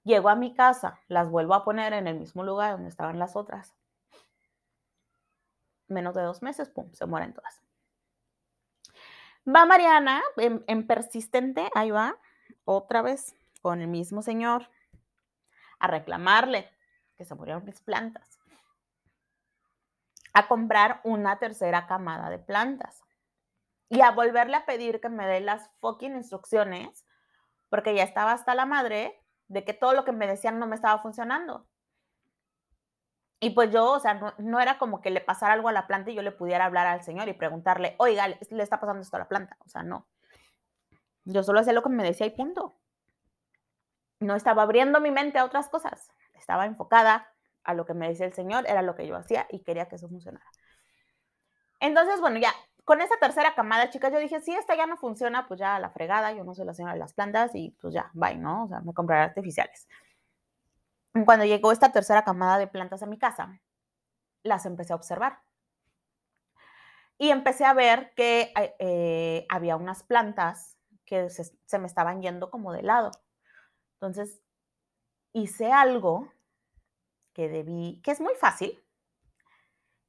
Llego 0.03 0.27
a 0.27 0.35
mi 0.35 0.53
casa, 0.53 0.99
las 1.07 1.29
vuelvo 1.29 1.53
a 1.53 1.63
poner 1.63 1.93
en 1.93 2.05
el 2.05 2.19
mismo 2.19 2.43
lugar 2.43 2.73
donde 2.73 2.89
estaban 2.89 3.17
las 3.17 3.37
otras. 3.37 3.73
Menos 5.87 6.13
de 6.13 6.23
dos 6.23 6.41
meses, 6.41 6.67
pum, 6.67 6.91
se 6.91 7.05
mueren 7.05 7.33
todas. 7.33 7.61
Va 9.47 9.65
Mariana 9.65 10.21
en, 10.35 10.85
persistente, 10.85 11.69
ahí 11.73 11.91
va, 11.91 12.17
otra 12.65 13.01
vez 13.01 13.33
con 13.61 13.79
el 13.79 13.87
mismo 13.87 14.21
señor, 14.21 14.69
a 15.79 15.87
reclamarle 15.87 16.69
que 17.15 17.23
se 17.23 17.35
murieron 17.35 17.63
mis 17.63 17.79
plantas, 17.79 18.37
a 20.33 20.49
comprar 20.49 20.99
una 21.05 21.39
tercera 21.39 21.87
camada 21.87 22.29
de 22.29 22.39
plantas 22.39 23.04
y 23.89 24.01
a 24.01 24.11
volverle 24.11 24.57
a 24.57 24.65
pedir 24.65 24.99
que 24.99 25.09
me 25.09 25.27
dé 25.27 25.41
las 25.41 25.69
fucking 25.79 26.15
instrucciones, 26.15 27.05
porque 27.69 27.95
ya 27.95 28.03
estaba 28.03 28.31
hasta 28.31 28.55
la 28.55 28.65
madre 28.65 29.21
de 29.47 29.63
que 29.63 29.73
todo 29.73 29.93
lo 29.93 30.05
que 30.05 30.11
me 30.11 30.27
decían 30.27 30.59
no 30.59 30.67
me 30.67 30.75
estaba 30.75 31.01
funcionando. 31.01 31.67
Y 33.39 33.51
pues 33.51 33.71
yo, 33.71 33.91
o 33.91 33.99
sea, 33.99 34.33
no, 34.37 34.59
era 34.59 34.77
como 34.77 35.01
que 35.01 35.11
le 35.11 35.21
pasara 35.21 35.53
algo 35.53 35.69
a 35.69 35.73
la 35.73 35.87
planta 35.87 36.09
y 36.09 36.15
yo 36.15 36.21
le 36.21 36.31
pudiera 36.31 36.65
hablar 36.65 36.87
al 36.87 37.03
señor 37.03 37.27
y 37.27 37.33
preguntarle, 37.33 37.95
oiga, 37.99 38.27
le, 38.27 38.63
está 38.63 38.79
pasando 38.79 39.01
esto 39.01 39.17
a 39.17 39.19
la 39.19 39.27
planta. 39.27 39.57
O 39.65 39.69
sea, 39.69 39.83
no. 39.83 40.07
Yo 41.25 41.43
solo 41.43 41.59
hacía 41.59 41.73
lo 41.73 41.83
que 41.83 41.89
me 41.89 42.03
decía 42.03 42.25
y 42.25 42.31
punto. 42.31 42.79
No 44.19 44.35
estaba 44.35 44.63
abriendo 44.63 45.01
mi 45.01 45.11
mente 45.11 45.37
a 45.37 45.45
otras 45.45 45.69
cosas. 45.69 46.11
Estaba 46.33 46.65
enfocada 46.65 47.27
a 47.63 47.73
lo 47.73 47.85
que 47.85 47.93
me 47.93 48.07
decía 48.07 48.25
el 48.25 48.33
señor, 48.33 48.65
era 48.67 48.81
lo 48.81 48.95
que 48.95 49.05
yo 49.05 49.15
hacía 49.15 49.47
y 49.49 49.63
quería 49.63 49.87
que 49.87 49.95
eso 49.95 50.07
funcionara. 50.07 50.49
Entonces, 51.79 52.21
bueno, 52.21 52.39
ya 52.39 52.53
con 52.85 53.01
esa 53.01 53.17
tercera 53.17 53.55
camada, 53.55 53.89
chicas, 53.89 54.13
yo 54.13 54.19
dije, 54.19 54.39
si 54.41 54.53
esta 54.53 54.75
ya 54.75 54.85
no 54.85 54.95
funciona, 54.95 55.47
pues 55.47 55.59
ya 55.59 55.79
la 55.79 55.89
fregada, 55.89 56.31
yo 56.33 56.43
no 56.43 56.53
soy 56.53 56.65
la 56.65 56.73
señora 56.75 56.93
de 56.93 56.99
las 56.99 57.13
plantas 57.13 57.51
y 57.55 57.71
pues 57.81 57.95
ya, 57.95 58.11
bye, 58.13 58.37
¿no? 58.37 58.65
O 58.65 58.67
sea, 58.67 58.79
me 58.81 58.93
compraré 58.93 59.23
artificiales. 59.23 59.87
Cuando 61.25 61.45
llegó 61.45 61.71
esta 61.71 61.91
tercera 61.91 62.23
camada 62.23 62.59
de 62.59 62.67
plantas 62.67 63.01
a 63.01 63.07
mi 63.07 63.17
casa, 63.17 63.59
las 64.43 64.67
empecé 64.67 64.93
a 64.93 64.97
observar. 64.97 65.39
Y 67.17 67.29
empecé 67.29 67.65
a 67.65 67.73
ver 67.73 68.13
que 68.15 68.53
eh, 68.77 69.47
había 69.49 69.77
unas 69.77 70.03
plantas 70.03 70.77
que 71.05 71.29
se 71.29 71.79
me 71.79 71.87
estaban 71.87 72.21
yendo 72.21 72.51
como 72.51 72.71
de 72.71 72.83
lado. 72.83 73.11
Entonces, 73.93 74.41
hice 75.33 75.71
algo 75.71 76.31
que 77.33 77.49
debí, 77.49 78.01
que 78.03 78.11
es 78.11 78.21
muy 78.21 78.35
fácil 78.35 78.83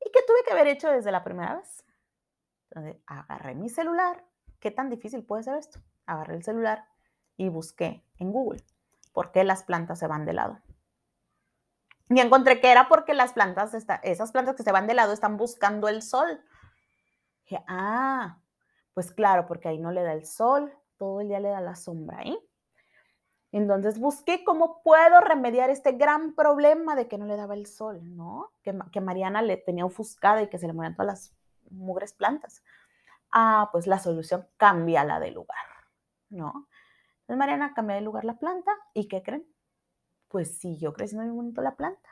y 0.04 0.10
que 0.10 0.22
tuve 0.26 0.44
que 0.44 0.52
haber 0.52 0.66
hecho 0.66 0.90
desde 0.90 1.12
la 1.12 1.24
primera 1.24 1.56
vez 1.56 1.85
agarré 3.06 3.54
mi 3.54 3.68
celular. 3.68 4.24
¿Qué 4.60 4.70
tan 4.70 4.90
difícil 4.90 5.24
puede 5.24 5.42
ser 5.42 5.56
esto? 5.56 5.80
Agarré 6.06 6.36
el 6.36 6.42
celular 6.42 6.86
y 7.36 7.48
busqué 7.48 8.04
en 8.18 8.32
Google 8.32 8.64
por 9.12 9.32
qué 9.32 9.44
las 9.44 9.62
plantas 9.62 9.98
se 9.98 10.06
van 10.06 10.26
de 10.26 10.34
lado. 10.34 10.58
Y 12.08 12.20
encontré 12.20 12.60
que 12.60 12.70
era 12.70 12.88
porque 12.88 13.14
las 13.14 13.32
plantas, 13.32 13.72
esas 14.02 14.32
plantas 14.32 14.54
que 14.54 14.62
se 14.62 14.72
van 14.72 14.86
de 14.86 14.94
lado 14.94 15.12
están 15.12 15.36
buscando 15.36 15.88
el 15.88 16.02
sol. 16.02 16.40
Dije, 17.42 17.64
ah, 17.66 18.38
pues 18.94 19.12
claro, 19.12 19.46
porque 19.46 19.68
ahí 19.68 19.78
no 19.78 19.90
le 19.90 20.02
da 20.02 20.12
el 20.12 20.24
sol, 20.24 20.72
todo 20.98 21.20
el 21.20 21.28
día 21.28 21.40
le 21.40 21.48
da 21.48 21.60
la 21.60 21.74
sombra 21.74 22.18
ahí. 22.18 22.38
Entonces 23.52 23.98
busqué 23.98 24.44
cómo 24.44 24.82
puedo 24.82 25.20
remediar 25.20 25.70
este 25.70 25.92
gran 25.92 26.34
problema 26.34 26.94
de 26.94 27.08
que 27.08 27.16
no 27.16 27.26
le 27.26 27.36
daba 27.36 27.54
el 27.54 27.66
sol, 27.66 28.16
¿no? 28.16 28.50
Que, 28.62 28.76
que 28.92 29.00
Mariana 29.00 29.40
le 29.40 29.56
tenía 29.56 29.86
ofuscada 29.86 30.42
y 30.42 30.48
que 30.48 30.58
se 30.58 30.66
le 30.66 30.72
morían 30.72 30.94
todas 30.94 31.06
las 31.06 31.35
mugres 31.70 32.12
plantas. 32.12 32.62
Ah, 33.32 33.68
pues 33.72 33.86
la 33.86 33.98
solución 33.98 34.46
cambia 34.56 35.04
la 35.04 35.20
de 35.20 35.30
lugar, 35.30 35.58
¿no? 36.30 36.68
Entonces 37.20 37.38
Mariana 37.38 37.74
cambia 37.74 37.96
de 37.96 38.02
lugar 38.02 38.24
la 38.24 38.38
planta 38.38 38.70
y 38.94 39.08
¿qué 39.08 39.22
creen? 39.22 39.46
Pues 40.28 40.58
siguió 40.58 40.92
creciendo 40.92 41.26
muy 41.26 41.34
bonito 41.36 41.60
la 41.62 41.76
planta. 41.76 42.08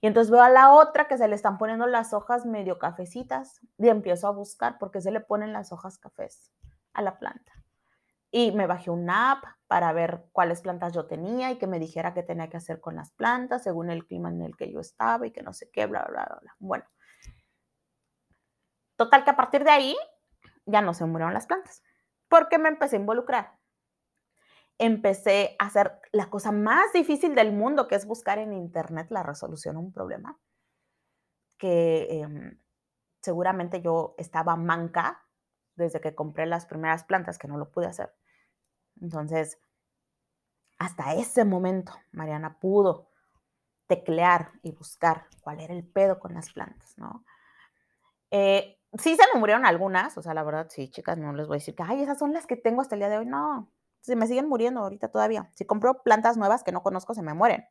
Y 0.00 0.06
entonces 0.06 0.30
veo 0.30 0.42
a 0.42 0.50
la 0.50 0.72
otra 0.72 1.08
que 1.08 1.18
se 1.18 1.28
le 1.28 1.34
están 1.34 1.58
poniendo 1.58 1.86
las 1.86 2.12
hojas 2.12 2.46
medio 2.46 2.78
cafecitas 2.78 3.60
y 3.78 3.88
empiezo 3.88 4.28
a 4.28 4.32
buscar 4.32 4.78
por 4.78 4.90
qué 4.90 5.00
se 5.00 5.10
le 5.10 5.20
ponen 5.20 5.52
las 5.52 5.72
hojas 5.72 5.98
cafés 5.98 6.52
a 6.92 7.02
la 7.02 7.18
planta. 7.18 7.52
Y 8.30 8.52
me 8.52 8.66
bajé 8.66 8.90
una 8.90 9.32
app 9.32 9.44
para 9.66 9.92
ver 9.92 10.26
cuáles 10.32 10.60
plantas 10.60 10.92
yo 10.92 11.06
tenía 11.06 11.50
y 11.50 11.58
que 11.58 11.66
me 11.66 11.78
dijera 11.78 12.14
qué 12.14 12.22
tenía 12.22 12.48
que 12.48 12.56
hacer 12.56 12.80
con 12.80 12.96
las 12.96 13.10
plantas 13.12 13.64
según 13.64 13.90
el 13.90 14.06
clima 14.06 14.28
en 14.30 14.42
el 14.42 14.56
que 14.56 14.70
yo 14.70 14.80
estaba 14.80 15.26
y 15.26 15.32
que 15.32 15.42
no 15.42 15.52
sé 15.52 15.70
qué, 15.70 15.86
bla, 15.86 16.04
bla, 16.08 16.26
bla, 16.26 16.38
bla. 16.40 16.56
Bueno, 16.58 16.84
Total 19.00 19.24
que 19.24 19.30
a 19.30 19.36
partir 19.36 19.64
de 19.64 19.70
ahí 19.70 19.96
ya 20.66 20.82
no 20.82 20.92
se 20.92 21.06
murieron 21.06 21.32
las 21.32 21.46
plantas, 21.46 21.82
porque 22.28 22.58
me 22.58 22.68
empecé 22.68 22.96
a 22.96 22.98
involucrar. 22.98 23.58
Empecé 24.76 25.56
a 25.58 25.68
hacer 25.68 25.98
la 26.12 26.28
cosa 26.28 26.52
más 26.52 26.92
difícil 26.92 27.34
del 27.34 27.50
mundo, 27.50 27.88
que 27.88 27.94
es 27.94 28.04
buscar 28.04 28.36
en 28.36 28.52
internet 28.52 29.06
la 29.08 29.22
resolución 29.22 29.76
a 29.76 29.78
un 29.78 29.90
problema, 29.90 30.38
que 31.56 32.20
em, 32.20 32.60
seguramente 33.22 33.80
yo 33.80 34.14
estaba 34.18 34.54
manca 34.56 35.26
desde 35.76 36.02
que 36.02 36.14
compré 36.14 36.44
las 36.44 36.66
primeras 36.66 37.02
plantas, 37.04 37.38
que 37.38 37.48
no 37.48 37.56
lo 37.56 37.70
pude 37.70 37.86
hacer. 37.86 38.14
Entonces, 39.00 39.58
hasta 40.78 41.14
ese 41.14 41.46
momento, 41.46 41.94
Mariana 42.12 42.58
pudo 42.60 43.08
teclear 43.86 44.52
y 44.62 44.72
buscar 44.72 45.26
cuál 45.40 45.60
era 45.60 45.72
el 45.72 45.88
pedo 45.88 46.18
con 46.18 46.34
las 46.34 46.52
plantas, 46.52 46.98
¿no? 46.98 47.24
Eh, 48.30 48.76
sí 48.98 49.16
se 49.16 49.22
me 49.32 49.40
murieron 49.40 49.64
algunas, 49.64 50.16
o 50.18 50.22
sea, 50.22 50.34
la 50.34 50.42
verdad, 50.42 50.66
sí, 50.70 50.88
chicas, 50.90 51.18
no 51.18 51.32
les 51.32 51.46
voy 51.46 51.56
a 51.56 51.58
decir 51.58 51.74
que, 51.74 51.82
ay, 51.82 52.02
esas 52.02 52.18
son 52.18 52.32
las 52.32 52.46
que 52.46 52.56
tengo 52.56 52.80
hasta 52.82 52.94
el 52.94 53.00
día 53.00 53.08
de 53.08 53.18
hoy. 53.18 53.26
No, 53.26 53.70
se 54.00 54.16
me 54.16 54.26
siguen 54.26 54.48
muriendo 54.48 54.80
ahorita 54.80 55.08
todavía. 55.08 55.50
Si 55.54 55.64
compro 55.64 56.02
plantas 56.02 56.36
nuevas 56.36 56.64
que 56.64 56.72
no 56.72 56.82
conozco, 56.82 57.14
se 57.14 57.22
me 57.22 57.34
mueren. 57.34 57.66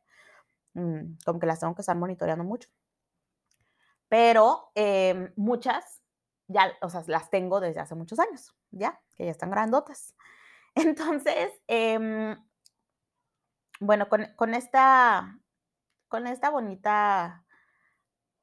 Mm, 0.74 1.16
como 1.24 1.40
que 1.40 1.46
las 1.46 1.60
tengo 1.60 1.74
que 1.74 1.82
estar 1.82 1.96
monitoreando 1.96 2.44
mucho. 2.44 2.68
Pero 4.08 4.72
em, 4.74 5.32
muchas, 5.36 6.02
ya, 6.48 6.72
o 6.82 6.90
sea, 6.90 7.02
las 7.06 7.30
tengo 7.30 7.60
desde 7.60 7.80
hace 7.80 7.94
muchos 7.94 8.18
años, 8.18 8.54
ya, 8.70 9.00
que 9.16 9.24
ya 9.26 9.30
están 9.30 9.50
grandotas. 9.50 10.16
Entonces, 10.74 11.52
em, 11.68 12.36
bueno, 13.80 14.08
con, 14.08 14.26
con, 14.36 14.54
esta, 14.54 15.38
con 16.08 16.26
esta 16.26 16.50
bonita 16.50 17.44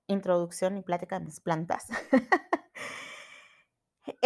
introducción 0.08 0.78
y 0.78 0.82
plática 0.84 1.20
de 1.20 1.26
mis 1.26 1.40
plantas. 1.42 1.88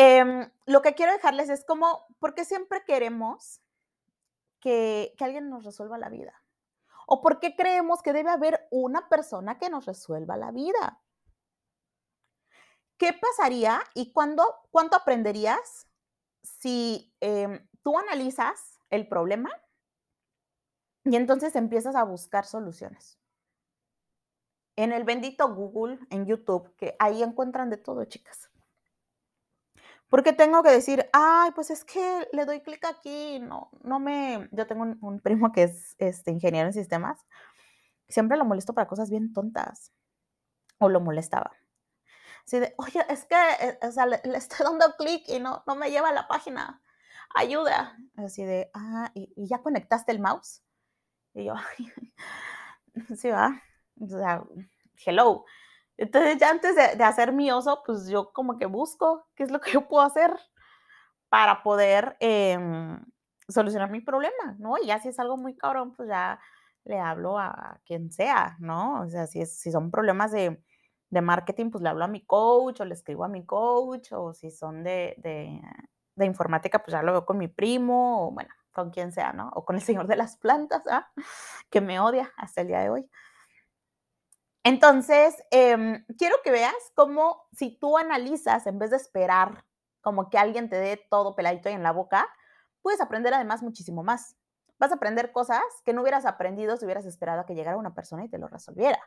Em, 0.04 0.52
lo 0.66 0.82
que 0.82 0.96
quiero 0.96 1.12
dejarles 1.12 1.50
es 1.50 1.64
como, 1.64 2.08
porque 2.18 2.44
siempre 2.44 2.84
queremos 2.84 3.62
que, 4.60 5.14
que 5.16 5.24
alguien 5.24 5.52
nos 5.52 5.64
resuelva 5.64 6.00
la 6.00 6.10
vida? 6.10 6.34
¿O 7.06 7.22
por 7.22 7.40
qué 7.40 7.56
creemos 7.56 8.02
que 8.02 8.12
debe 8.12 8.32
haber 8.32 8.68
una 8.72 9.10
persona 9.10 9.60
que 9.60 9.70
nos 9.70 9.86
resuelva 9.86 10.38
la 10.38 10.50
vida? 10.50 11.04
¿Qué 12.98 13.14
pasaría 13.14 13.84
y 13.94 14.12
cuánto 14.12 14.96
aprenderías 14.96 15.88
si 16.42 17.14
em, 17.20 17.68
tú 17.84 18.00
analizas 18.00 18.80
el 18.90 19.08
problema 19.08 19.52
y 21.04 21.16
entonces 21.16 21.56
empiezas 21.56 21.96
a 21.96 22.06
buscar 22.06 22.48
soluciones? 22.48 23.20
En 24.76 24.94
el 24.94 25.04
bendito 25.04 25.54
Google, 25.54 26.00
en 26.10 26.26
YouTube, 26.26 26.76
que 26.76 26.96
ahí 26.98 27.22
encuentran 27.22 27.70
de 27.70 27.78
todo, 27.78 28.04
chicas. 28.06 28.51
Porque 30.12 30.34
tengo 30.34 30.62
que 30.62 30.72
decir, 30.72 31.10
ay, 31.14 31.52
pues 31.52 31.72
es 31.72 31.86
que 31.86 32.28
le 32.34 32.44
doy 32.44 32.60
clic 32.60 32.84
aquí, 32.84 33.40
no, 33.40 33.72
no 33.82 33.98
me, 33.98 34.50
yo 34.52 34.68
tengo 34.68 34.84
un, 34.84 35.22
primo 35.22 35.54
que 35.54 35.64
es 35.64 35.96
este, 36.00 36.32
ingeniero 36.32 36.68
en 36.68 36.74
sistemas, 36.74 37.26
siempre 38.10 38.36
lo 38.36 38.44
molesto 38.44 38.74
para 38.74 38.90
cosas 38.90 39.10
bien 39.10 39.32
tontas, 39.32 39.94
o 40.80 40.90
lo 40.90 41.00
molestaba. 41.00 41.52
Así 42.46 42.60
de, 42.60 42.76
oye, 42.78 43.06
es 43.08 43.24
que, 43.24 43.36
eh, 43.62 43.80
o 43.84 43.92
sea, 43.94 44.06
le, 44.06 44.20
estoy 44.36 44.66
dando 44.66 44.98
clic 44.98 45.24
y 45.30 45.40
no, 45.40 45.64
no 45.66 45.76
me 45.76 45.90
lleva 45.90 46.10
a 46.10 46.14
la 46.14 46.28
página, 46.28 46.82
ayuda. 47.34 47.98
Así 48.18 48.44
de, 48.44 48.70
ah, 48.74 49.12
¿y, 49.14 49.32
ya 49.48 49.62
conectaste 49.62 50.12
el 50.12 50.20
mouse? 50.20 50.62
Y 51.34 51.46
yo, 51.46 51.54
sí, 53.16 53.30
va, 53.30 53.62
o 53.98 54.08
sea, 54.08 54.44
hello. 55.06 55.46
Entonces 56.02 56.40
ya 56.40 56.50
antes 56.50 56.76
de, 56.76 57.04
hacer 57.04 57.32
mi 57.32 57.52
oso, 57.52 57.84
pues 57.86 58.08
yo 58.08 58.34
como 58.34 58.58
que 58.58 58.66
busco 58.66 59.28
qué 59.36 59.44
es 59.44 59.52
lo 59.52 59.62
que 59.62 59.72
yo 59.72 59.88
puedo 59.88 60.04
hacer 60.04 60.36
para 61.30 61.62
poder 61.62 62.18
em, 62.20 63.00
solucionar 63.48 63.92
mi 63.92 64.02
problema, 64.02 64.56
¿no? 64.58 64.80
Y 64.80 64.88
ya 64.88 65.00
si 65.00 65.10
es 65.10 65.20
algo 65.20 65.38
muy 65.38 65.56
cabrón, 65.56 65.94
pues 65.96 66.10
ya 66.10 66.40
le 66.86 67.00
hablo 67.00 67.38
a 67.38 67.80
quien 67.86 68.12
sea, 68.12 68.58
¿no? 68.60 69.02
O 69.02 69.10
sea, 69.10 69.28
si, 69.28 69.42
es, 69.42 69.60
si 69.60 69.72
son 69.72 69.92
problemas 69.92 70.32
de, 70.32 70.60
marketing, 71.12 71.70
pues 71.70 71.84
le 71.84 71.90
hablo 71.90 72.04
a 72.06 72.08
mi 72.08 72.26
coach 72.26 72.82
o 72.82 72.86
le 72.86 72.96
escribo 72.96 73.24
a 73.24 73.28
mi 73.28 73.46
coach, 73.46 74.12
o 74.14 74.34
si 74.34 74.50
son 74.50 74.84
de, 74.84 75.14
de, 75.20 76.26
informática, 76.26 76.80
pues 76.80 76.94
ya 76.94 77.04
lo 77.04 77.12
veo 77.12 77.26
con 77.28 77.38
mi 77.38 77.48
primo, 77.48 78.28
o 78.28 78.32
bueno, 78.32 78.50
con 78.74 78.90
quien 78.90 79.12
sea, 79.12 79.34
¿no? 79.34 79.52
O 79.54 79.66
con 79.66 79.76
el 79.76 79.84
señor 79.84 80.08
de 80.08 80.16
las 80.16 80.36
plantas, 80.38 80.82
¿ah? 80.90 81.12
que 81.70 81.80
me 81.80 82.00
odia 82.00 82.32
hasta 82.38 82.62
el 82.62 82.68
día 82.70 82.80
de 82.80 82.90
hoy. 82.90 83.10
Entonces, 84.64 85.36
em, 85.50 86.06
quiero 86.18 86.36
que 86.44 86.52
veas 86.52 86.76
cómo 86.96 87.48
si 87.52 87.78
tú 87.80 87.98
analizas, 87.98 88.68
en 88.68 88.78
vez 88.78 88.92
de 88.92 88.98
esperar 88.98 89.66
como 90.02 90.30
que 90.30 90.38
alguien 90.38 90.70
te 90.70 90.76
dé 90.76 90.98
todo 91.10 91.36
peladito 91.36 91.70
ahí 91.70 91.76
en 91.76 91.84
la 91.84 91.92
boca, 91.92 92.28
puedes 92.82 93.02
aprender 93.02 93.34
además 93.34 93.64
muchísimo 93.64 94.04
más. 94.04 94.36
Vas 94.80 94.92
a 94.92 94.96
aprender 94.96 95.32
cosas 95.32 95.64
que 95.86 95.94
no 95.94 96.02
hubieras 96.02 96.26
aprendido 96.26 96.78
si 96.78 96.86
hubieras 96.86 97.06
esperado 97.06 97.42
a 97.42 97.46
que 97.46 97.56
llegara 97.56 97.78
una 97.78 97.94
persona 97.94 98.26
y 98.26 98.30
te 98.30 98.38
lo 98.38 98.48
resolviera. 98.48 99.00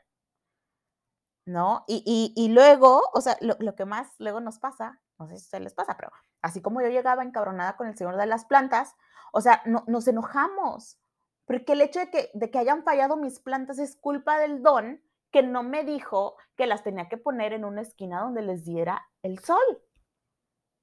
¿No? 1.46 1.84
Y, 1.86 2.48
luego, 2.54 3.02
o 3.12 3.20
sea, 3.20 3.36
lo, 3.40 3.74
que 3.74 3.84
más 3.84 4.08
luego 4.18 4.40
nos 4.40 4.58
pasa, 4.58 5.02
no 5.18 5.28
sé 5.28 5.38
si 5.38 5.44
se 5.44 5.60
les 5.60 5.74
pasa, 5.74 5.94
pero 5.96 6.10
así 6.40 6.62
como 6.62 6.80
yo 6.80 6.88
llegaba 6.88 7.22
encabronada 7.22 7.76
con 7.76 7.86
el 7.86 7.98
señor 7.98 8.16
de 8.16 8.24
las 8.24 8.46
plantas, 8.46 8.94
o 9.30 9.42
sea, 9.42 9.60
no, 9.66 9.84
nos 9.86 10.08
enojamos, 10.08 10.98
porque 11.44 11.74
el 11.74 11.82
hecho 11.82 12.00
de 12.00 12.10
que, 12.10 12.30
de 12.32 12.50
que 12.50 12.58
hayan 12.58 12.82
fallado 12.82 13.16
mis 13.16 13.40
plantas 13.40 13.78
es 13.78 13.94
culpa 13.96 14.38
del 14.38 14.62
don 14.62 15.02
que 15.35 15.42
no 15.42 15.64
me 15.64 15.83
dijo 15.83 16.37
que 16.55 16.68
las 16.68 16.85
tenía 16.85 17.09
que 17.09 17.16
poner 17.16 17.53
en 17.55 17.64
una 17.64 17.81
esquina 17.81 18.20
donde 18.20 18.40
les 18.40 18.64
diera 18.64 19.05
el 19.20 19.40
sol. 19.40 19.83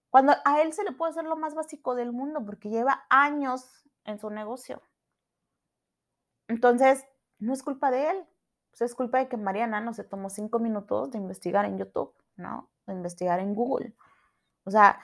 Cuando 0.09 0.33
a 0.43 0.61
él 0.61 0.73
se 0.73 0.83
le 0.83 0.91
puede 0.91 1.11
hacer 1.11 1.23
lo 1.23 1.37
más 1.37 1.55
básico 1.55 1.95
del 1.95 2.11
mundo 2.11 2.43
porque 2.45 2.69
lleva 2.69 3.05
años 3.09 3.87
en 4.03 4.19
su 4.19 4.29
negocio. 4.29 4.81
Entonces, 6.49 7.07
no 7.39 7.53
es 7.53 7.63
culpa 7.63 7.91
de 7.91 8.09
él, 8.09 8.27
es 8.77 8.93
culpa 8.93 9.19
de 9.19 9.29
que 9.29 9.37
Mariana 9.37 9.79
no 9.79 9.93
se 9.93 10.03
tomó 10.03 10.29
cinco 10.29 10.59
minutos 10.59 11.11
de 11.11 11.19
investigar 11.19 11.63
en 11.63 11.77
YouTube, 11.77 12.13
¿no? 12.35 12.69
De 12.87 12.93
investigar 12.93 13.39
en 13.39 13.55
Google. 13.55 13.95
O 14.65 14.71
sea, 14.71 14.99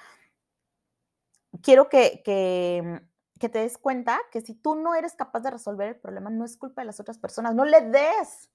quiero 1.61 1.87
que, 1.87 2.21
que 2.25 3.47
te 3.47 3.59
des 3.59 3.77
cuenta 3.77 4.19
que 4.29 4.41
si 4.41 4.55
tú 4.55 4.75
no 4.75 4.93
eres 4.93 5.15
capaz 5.15 5.39
de 5.39 5.51
resolver 5.51 5.87
el 5.87 5.95
problema, 5.95 6.29
no 6.29 6.43
es 6.43 6.57
culpa 6.57 6.81
de 6.81 6.87
las 6.87 6.99
otras 6.99 7.17
personas. 7.17 7.55
No 7.55 7.63
le 7.63 7.79
des 7.79 8.49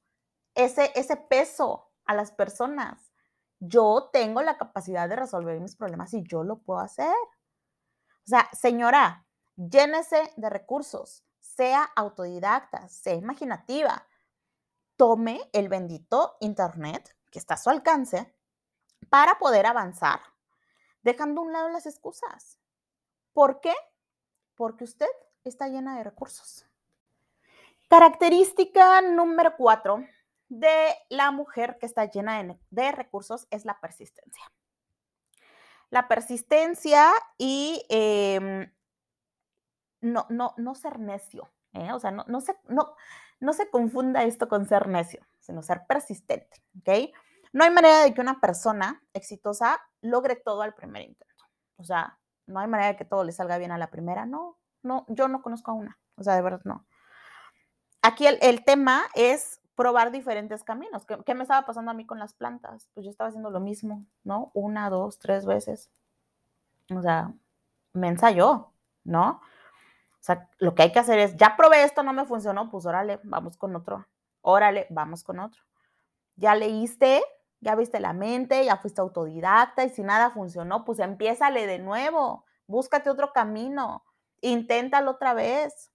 ese, 0.54 0.92
ese 0.94 1.16
peso 1.16 1.90
a 2.04 2.14
las 2.14 2.32
personas. 2.32 3.12
Yo 3.58 4.10
tengo 4.12 4.42
la 4.42 4.58
capacidad 4.58 5.08
de 5.08 5.16
resolver 5.16 5.60
mis 5.60 5.76
problemas 5.76 6.12
y 6.14 6.22
yo 6.24 6.42
lo 6.42 6.58
puedo 6.58 6.80
hacer. 6.80 7.14
O 8.24 8.26
sea, 8.26 8.48
señora, 8.52 9.26
llénese 9.56 10.32
de 10.36 10.50
recursos, 10.50 11.24
sea 11.40 11.84
autodidacta, 11.96 12.88
sea 12.88 13.14
imaginativa, 13.14 14.06
tome 14.96 15.48
el 15.52 15.68
bendito 15.68 16.36
Internet 16.40 17.16
que 17.30 17.38
está 17.38 17.54
a 17.54 17.58
su 17.58 17.70
alcance 17.70 18.34
para 19.10 19.38
poder 19.38 19.66
avanzar, 19.66 20.20
dejando 21.02 21.40
a 21.40 21.44
un 21.44 21.52
lado 21.52 21.68
las 21.68 21.86
excusas. 21.86 22.58
¿Por 23.32 23.60
qué? 23.60 23.74
Porque 24.54 24.84
usted 24.84 25.08
está 25.44 25.68
llena 25.68 25.96
de 25.96 26.04
recursos. 26.04 26.66
Característica 27.88 29.00
número 29.02 29.56
cuatro 29.56 30.06
de 30.52 30.94
la 31.08 31.30
mujer 31.30 31.78
que 31.78 31.86
está 31.86 32.04
llena 32.04 32.58
de, 32.70 32.92
recursos 32.92 33.46
es 33.50 33.64
la 33.64 33.80
persistencia. 33.80 34.44
La 35.88 36.08
persistencia 36.08 37.10
y 37.38 37.84
em, 37.88 38.70
no, 40.02 40.26
no, 40.28 40.52
no 40.58 40.74
ser 40.74 40.98
necio, 40.98 41.50
¿eh? 41.72 41.92
o 41.92 41.98
sea, 41.98 42.10
no, 42.10 42.24
no, 42.28 42.42
se, 42.42 42.54
no, 42.68 42.94
no 43.40 43.52
se 43.54 43.70
confunda 43.70 44.24
esto 44.24 44.48
con 44.48 44.66
ser 44.66 44.88
necio, 44.88 45.26
sino 45.40 45.62
ser 45.62 45.86
persistente. 45.86 46.62
No 47.52 47.64
hay 47.64 47.70
manera 47.70 48.02
de 48.02 48.12
que 48.12 48.20
una 48.20 48.40
persona 48.40 49.02
exitosa 49.14 49.80
logre 50.02 50.36
todo 50.36 50.60
al 50.60 50.74
primer 50.74 51.02
intento. 51.02 51.44
O 51.76 51.84
sea, 51.84 52.18
no 52.46 52.60
hay 52.60 52.68
manera 52.68 52.88
de 52.88 52.96
que 52.96 53.06
todo 53.06 53.24
le 53.24 53.32
salga 53.32 53.56
bien 53.56 53.72
a 53.72 53.78
la 53.78 53.90
primera, 53.90 54.26
no, 54.26 54.58
no, 54.82 55.06
yo 55.08 55.28
no 55.28 55.40
conozco 55.40 55.70
a 55.70 55.74
una, 55.74 55.98
o 56.16 56.22
sea, 56.22 56.34
de 56.34 56.42
verdad 56.42 56.60
no. 56.64 56.86
Aquí 58.02 58.26
el, 58.26 58.38
el 58.42 58.64
tema 58.64 59.04
es 59.14 59.61
probar 59.74 60.10
diferentes 60.10 60.64
caminos. 60.64 61.04
¿Qué, 61.06 61.34
me 61.34 61.42
estaba 61.42 61.66
pasando 61.66 61.90
a 61.90 61.94
mí 61.94 62.06
con 62.06 62.18
las 62.18 62.34
plantas? 62.34 62.88
Pues 62.94 63.04
yo 63.04 63.10
estaba 63.10 63.28
haciendo 63.28 63.50
lo 63.50 63.60
mismo, 63.60 64.04
¿no? 64.24 64.50
Una, 64.54 64.90
dos, 64.90 65.18
tres 65.18 65.46
veces. 65.46 65.90
O 66.94 67.00
sea, 67.00 67.32
me 67.92 68.08
ensayó, 68.08 68.72
¿no? 69.04 69.40
O 70.20 70.24
sea, 70.24 70.48
lo 70.58 70.74
que 70.74 70.82
hay 70.82 70.92
que 70.92 70.98
hacer 70.98 71.18
es, 71.18 71.36
ya 71.36 71.56
probé 71.56 71.84
esto, 71.84 72.02
no 72.02 72.12
me 72.12 72.26
funcionó, 72.26 72.70
pues 72.70 72.86
órale, 72.86 73.20
vamos 73.24 73.56
con 73.56 73.74
otro. 73.74 74.06
Órale, 74.42 74.86
vamos 74.90 75.24
con 75.24 75.40
otro. 75.40 75.62
Ya 76.36 76.54
leíste, 76.54 77.22
ya 77.60 77.74
viste 77.76 78.00
la 78.00 78.12
mente, 78.12 78.64
ya 78.64 78.76
fuiste 78.76 79.00
autodidacta 79.00 79.84
y 79.84 79.90
si 79.90 80.02
nada 80.02 80.30
funcionó, 80.30 80.84
pues 80.84 80.98
empiézale 80.98 81.66
de 81.66 81.78
nuevo, 81.78 82.44
búscate 82.66 83.08
otro 83.10 83.32
camino, 83.32 84.04
inténtalo 84.40 85.12
otra 85.12 85.34
vez 85.34 85.91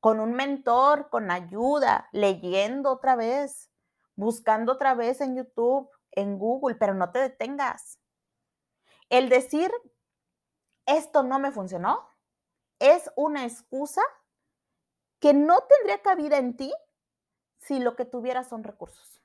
con 0.00 0.20
un 0.20 0.32
mentor, 0.32 1.08
con 1.10 1.30
ayuda, 1.30 2.08
leyendo 2.12 2.92
otra 2.92 3.16
vez, 3.16 3.70
buscando 4.14 4.72
otra 4.72 4.94
vez 4.94 5.20
en 5.20 5.36
YouTube, 5.36 5.90
en 6.12 6.38
Google, 6.38 6.76
pero 6.76 6.94
no 6.94 7.10
te 7.10 7.18
detengas. 7.18 8.00
El 9.08 9.28
decir, 9.28 9.70
esto 10.86 11.22
no 11.22 11.38
me 11.38 11.52
funcionó, 11.52 12.08
es 12.78 13.10
una 13.16 13.44
excusa 13.44 14.02
que 15.20 15.34
no 15.34 15.58
tendría 15.62 16.00
cabida 16.02 16.38
en 16.38 16.56
ti 16.56 16.72
si 17.58 17.80
lo 17.80 17.96
que 17.96 18.04
tuvieras 18.04 18.48
son 18.48 18.62
recursos. 18.62 19.20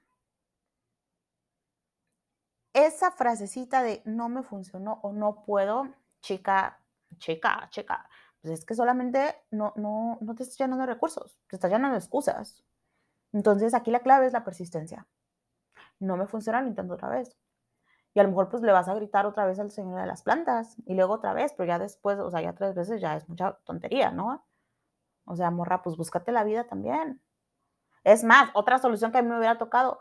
Esa 2.73 3.11
frasecita 3.11 3.83
de 3.83 4.01
no 4.05 4.29
me 4.29 4.41
funcionó 4.41 4.99
o 5.03 5.13
no 5.13 5.43
puedo, 5.45 5.93
chica, 6.21 6.83
chica, 7.17 7.67
chica, 7.69 8.09
pues 8.43 8.59
es 8.59 8.65
que 8.65 8.75
solamente 8.75 9.37
no, 9.51 9.71
no, 9.77 10.17
no 10.19 10.35
te 10.35 10.43
estás 10.43 10.57
llenando 10.57 10.85
de 10.85 10.93
recursos, 10.93 11.39
te 11.47 11.55
estás 11.55 11.71
llenando 11.71 11.93
de 11.93 11.99
excusas. 11.99 12.61
Entonces 13.31 13.73
aquí 13.73 13.89
la 13.89 14.01
clave 14.01 14.27
es 14.27 14.33
la 14.33 14.43
persistencia. 14.43 15.07
No 15.99 16.17
me 16.17 16.27
funciona, 16.27 16.61
lo 16.61 16.67
intento 16.67 16.95
otra 16.95 17.07
vez. 17.07 17.37
Y 18.13 18.19
a 18.19 18.23
lo 18.23 18.29
mejor 18.29 18.49
pues 18.49 18.61
le 18.61 18.73
vas 18.73 18.89
a 18.89 18.95
gritar 18.95 19.25
otra 19.25 19.45
vez 19.45 19.59
al 19.59 19.71
señor 19.71 20.01
de 20.01 20.07
las 20.07 20.23
plantas 20.23 20.75
y 20.85 20.93
luego 20.93 21.13
otra 21.13 21.33
vez, 21.33 21.53
pero 21.53 21.67
ya 21.67 21.79
después, 21.79 22.19
o 22.19 22.29
sea, 22.29 22.41
ya 22.41 22.53
tres 22.53 22.75
veces 22.75 22.99
ya 22.99 23.15
es 23.15 23.29
mucha 23.29 23.53
tontería, 23.63 24.11
¿no? 24.11 24.45
O 25.23 25.37
sea, 25.37 25.49
morra, 25.49 25.81
pues 25.81 25.95
búscate 25.95 26.33
la 26.33 26.43
vida 26.43 26.65
también. 26.65 27.21
Es 28.03 28.25
más, 28.25 28.49
otra 28.55 28.77
solución 28.77 29.13
que 29.13 29.19
a 29.19 29.21
mí 29.21 29.29
me 29.29 29.37
hubiera 29.37 29.57
tocado, 29.57 29.99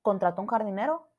contrato 0.00 0.40
un 0.40 0.48
jardinero 0.48 1.10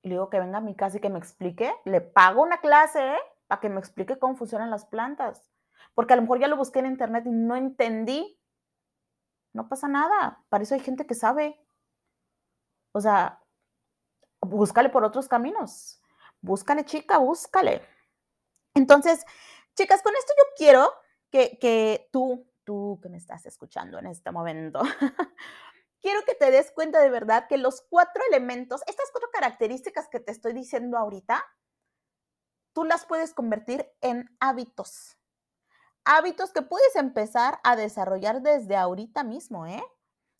y 0.00 0.08
le 0.08 0.14
digo 0.14 0.30
que 0.30 0.40
venga 0.40 0.56
a 0.56 0.62
mi 0.62 0.74
casa 0.74 0.96
y 0.96 1.00
que 1.00 1.10
me 1.10 1.18
explique, 1.18 1.70
le 1.84 2.00
pago 2.00 2.42
una 2.42 2.62
clase 2.62 3.14
para 3.46 3.60
que 3.60 3.68
me 3.68 3.78
explique 3.78 4.18
cómo 4.18 4.36
funcionan 4.36 4.70
las 4.70 4.86
plantas 4.86 5.51
porque 5.94 6.12
a 6.14 6.16
lo 6.16 6.22
mejor 6.22 6.40
ya 6.40 6.48
lo 6.48 6.56
busqué 6.56 6.80
en 6.80 6.86
internet 6.86 7.24
y 7.26 7.30
no 7.30 7.56
entendí. 7.56 8.38
No 9.52 9.68
pasa 9.68 9.88
nada, 9.88 10.42
para 10.48 10.64
eso 10.64 10.74
hay 10.74 10.80
gente 10.80 11.06
que 11.06 11.14
sabe. 11.14 11.60
O 12.92 13.00
sea, 13.00 13.42
búscale 14.40 14.88
por 14.88 15.04
otros 15.04 15.28
caminos. 15.28 16.00
Búscale, 16.40 16.84
chica, 16.84 17.18
búscale. 17.18 17.82
Entonces, 18.74 19.24
chicas, 19.76 20.02
con 20.02 20.14
esto 20.16 20.32
yo 20.36 20.44
quiero 20.56 20.92
que, 21.30 21.58
que 21.58 22.08
tú, 22.12 22.50
tú 22.64 22.98
que 23.02 23.08
me 23.08 23.18
estás 23.18 23.46
escuchando 23.46 23.98
en 23.98 24.06
este 24.06 24.30
momento, 24.30 24.80
quiero 26.00 26.22
que 26.24 26.34
te 26.34 26.50
des 26.50 26.70
cuenta 26.72 27.00
de 27.00 27.10
verdad 27.10 27.46
que 27.48 27.58
los 27.58 27.82
cuatro 27.88 28.22
elementos, 28.28 28.82
estas 28.86 29.10
cuatro 29.12 29.30
características 29.32 30.08
que 30.08 30.20
te 30.20 30.32
estoy 30.32 30.52
diciendo 30.52 30.98
ahorita, 30.98 31.44
tú 32.72 32.84
las 32.84 33.06
puedes 33.06 33.34
convertir 33.34 33.86
en 34.00 34.34
hábitos 34.40 35.18
hábitos 36.04 36.52
que 36.52 36.62
puedes 36.62 36.96
empezar 36.96 37.58
a 37.64 37.76
desarrollar 37.76 38.42
desde 38.42 38.76
ahorita 38.76 39.24
mismo, 39.24 39.66
¿eh? 39.66 39.82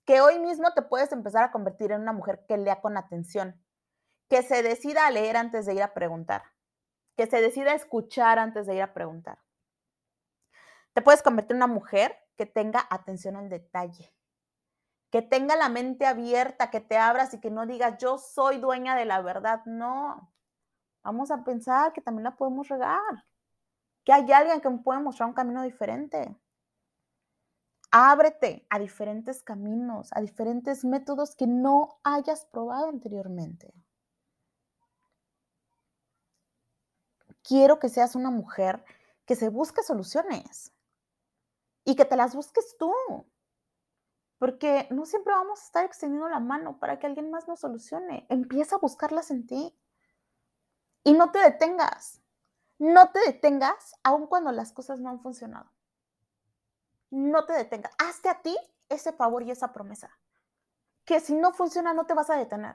Que 0.05 0.21
hoy 0.21 0.39
mismo 0.39 0.73
te 0.73 0.83
puedes 0.83 1.13
empezar 1.13 1.45
a 1.45 1.53
convertir 1.53 1.93
en 1.93 2.01
una 2.01 2.13
mujer 2.13 2.45
que 2.49 2.57
lea 2.57 2.81
con 2.81 2.97
atención, 2.97 3.63
que 4.29 4.43
se 4.43 4.63
decida 4.63 5.07
a 5.07 5.11
leer 5.11 5.37
antes 5.37 5.67
de 5.67 5.75
ir 5.75 5.83
a 5.83 5.95
preguntar, 5.95 6.43
que 7.17 7.27
se 7.27 7.41
decida 7.41 7.73
a 7.73 7.77
escuchar 7.77 8.39
antes 8.39 8.67
de 8.67 8.75
ir 8.75 8.83
a 8.83 8.95
preguntar. 8.95 9.39
Te 10.93 11.03
puedes 11.03 11.23
convertir 11.23 11.53
en 11.53 11.59
una 11.59 11.73
mujer 11.73 12.19
que 12.37 12.47
tenga 12.47 12.87
atención 12.91 13.37
al 13.37 13.49
detalle, 13.49 14.13
que 15.11 15.23
tenga 15.23 15.57
la 15.57 15.69
mente 15.69 16.07
abierta, 16.07 16.71
que 16.71 16.81
te 16.81 16.99
abras 16.99 17.33
y 17.35 17.41
que 17.41 17.51
no 17.51 17.67
digas 17.67 17.99
yo 17.99 18.19
soy 18.19 18.59
dueña 18.59 18.97
de 18.97 19.05
la 19.05 19.21
verdad. 19.23 19.63
No, 19.67 20.33
vamos 21.05 21.31
a 21.31 21.45
pensar 21.45 21.93
que 21.93 22.01
también 22.01 22.25
la 22.25 22.37
podemos 22.37 22.69
regar 22.69 23.25
que 24.05 24.13
hay 24.13 24.31
alguien 24.33 24.61
que 24.61 24.71
me 24.71 24.79
puede 24.79 25.01
mostrar 25.01 25.29
un 25.29 25.35
camino 25.35 25.63
diferente. 25.63 26.37
Ábrete 27.91 28.67
a 28.71 28.79
diferentes 28.79 29.43
caminos, 29.43 30.11
a 30.13 30.21
diferentes 30.21 30.85
métodos 30.85 31.37
que 31.37 31.47
no 31.47 32.01
hayas 32.03 32.47
probado 32.47 32.89
anteriormente. 32.89 33.75
Quiero 37.43 37.79
que 37.79 37.89
seas 37.89 38.15
una 38.15 38.31
mujer 38.31 38.85
que 39.27 39.37
se 39.37 39.51
busque 39.51 39.83
soluciones 39.83 40.73
y 41.85 41.97
que 41.97 42.05
te 42.05 42.17
las 42.17 42.35
busques 42.35 42.77
tú. 42.79 42.93
Porque 44.39 44.89
no 44.91 45.05
siempre 45.05 45.35
vamos 45.35 45.61
a 45.61 45.65
estar 45.65 45.85
extendiendo 45.85 46.29
la 46.29 46.41
mano 46.41 46.79
para 46.79 46.99
que 46.99 47.07
alguien 47.07 47.31
más 47.31 47.47
nos 47.47 47.61
solucione. 47.61 48.27
Empieza 48.29 48.77
a 48.77 48.81
buscarlas 48.81 49.31
en 49.31 49.47
ti. 49.47 49.79
Y 51.05 51.13
no 51.13 51.31
te 51.31 51.41
detengas. 51.41 52.22
No 52.83 53.13
te 53.13 53.21
detengas 53.21 53.95
aun 54.03 54.27
cuando 54.27 54.51
las 54.51 54.73
cosas 54.73 54.99
no 54.99 55.09
han 55.09 55.21
funcionado. 55.21 55.71
no 57.11 57.45
te 57.45 57.53
detengas. 57.53 57.93
Hazte 57.97 58.29
a 58.29 58.43
ti 58.43 58.57
ese 58.89 59.13
favor 59.13 59.45
y 59.45 59.53
esa 59.53 59.73
promesa. 59.73 60.11
Que 61.05 61.21
si 61.21 61.37
no 61.37 61.53
funciona, 61.53 61.95
no 61.95 62.07
te 62.07 62.15
vas 62.15 62.29
a 62.29 62.37
detener. 62.37 62.75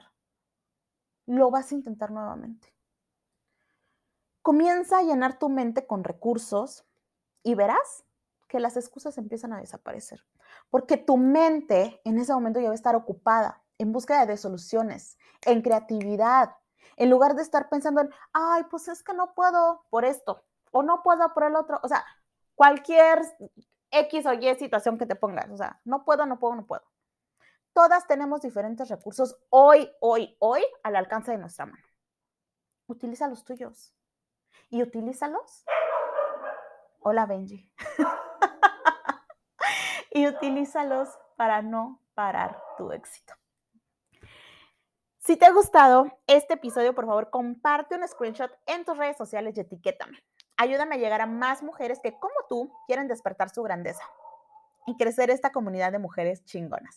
Lo 1.26 1.50
vas 1.50 1.70
a 1.70 1.74
intentar 1.74 2.10
nuevamente. 2.10 2.72
Comienza 4.40 4.96
a 4.96 5.02
llenar 5.02 5.38
tu 5.38 5.50
mente 5.50 5.86
con 5.86 6.04
recursos 6.04 6.86
y 7.42 7.54
verás 7.54 8.06
que 8.46 8.60
las 8.60 8.78
excusas 8.78 9.18
empiezan 9.18 9.52
a 9.52 9.60
desaparecer. 9.60 10.24
Porque 10.70 10.96
tu 10.96 11.18
mente 11.18 12.00
en 12.04 12.18
ese 12.18 12.32
momento 12.32 12.60
ya 12.60 12.68
va 12.68 12.72
a 12.72 12.76
estar 12.76 12.96
ocupada 12.96 13.62
en 13.76 13.92
búsqueda 13.92 14.24
de 14.24 14.38
soluciones, 14.38 15.18
en 15.42 15.60
creatividad, 15.60 16.56
en 16.96 17.10
lugar 17.10 17.34
de 17.34 17.42
estar 17.42 17.68
pensando 17.68 18.00
en, 18.00 18.10
ay, 18.32 18.64
pues 18.70 18.88
es 18.88 19.02
que 19.02 19.14
no 19.14 19.34
puedo 19.34 19.84
por 19.90 20.04
esto 20.04 20.44
o 20.70 20.82
no 20.82 21.02
puedo 21.02 21.32
por 21.34 21.44
el 21.44 21.56
otro. 21.56 21.80
O 21.82 21.88
sea, 21.88 22.04
cualquier 22.54 23.22
X 23.90 24.26
o 24.26 24.32
Y 24.32 24.54
situación 24.56 24.98
que 24.98 25.06
te 25.06 25.14
pongas. 25.14 25.50
O 25.50 25.56
sea, 25.56 25.80
no 25.84 26.04
puedo, 26.04 26.26
no 26.26 26.38
puedo, 26.38 26.54
no 26.54 26.66
puedo. 26.66 26.82
Todas 27.72 28.06
tenemos 28.06 28.42
diferentes 28.42 28.88
recursos 28.88 29.38
hoy, 29.50 29.90
hoy, 30.00 30.36
hoy 30.40 30.64
al 30.82 30.96
alcance 30.96 31.30
de 31.30 31.38
nuestra 31.38 31.66
mano. 31.66 31.84
Utiliza 32.86 33.28
los 33.28 33.44
tuyos 33.44 33.94
y 34.70 34.82
utilízalos. 34.82 35.64
Hola 37.00 37.26
Benji. 37.26 37.70
y 40.10 40.26
utilízalos 40.26 41.08
para 41.36 41.62
no 41.62 42.02
parar 42.14 42.60
tu 42.76 42.90
éxito. 42.90 43.37
Si 45.28 45.36
te 45.36 45.44
ha 45.44 45.52
gustado 45.52 46.06
este 46.26 46.54
episodio, 46.54 46.94
por 46.94 47.04
favor, 47.04 47.28
comparte 47.28 47.94
un 47.94 48.08
screenshot 48.08 48.50
en 48.64 48.86
tus 48.86 48.96
redes 48.96 49.18
sociales 49.18 49.54
y 49.58 49.60
etiquétame. 49.60 50.24
Ayúdame 50.56 50.94
a 50.94 50.98
llegar 50.98 51.20
a 51.20 51.26
más 51.26 51.62
mujeres 51.62 52.00
que, 52.02 52.18
como 52.18 52.32
tú, 52.48 52.72
quieren 52.86 53.08
despertar 53.08 53.50
su 53.50 53.62
grandeza 53.62 54.02
y 54.86 54.96
crecer 54.96 55.28
esta 55.28 55.52
comunidad 55.52 55.92
de 55.92 55.98
mujeres 55.98 56.46
chingonas. 56.46 56.96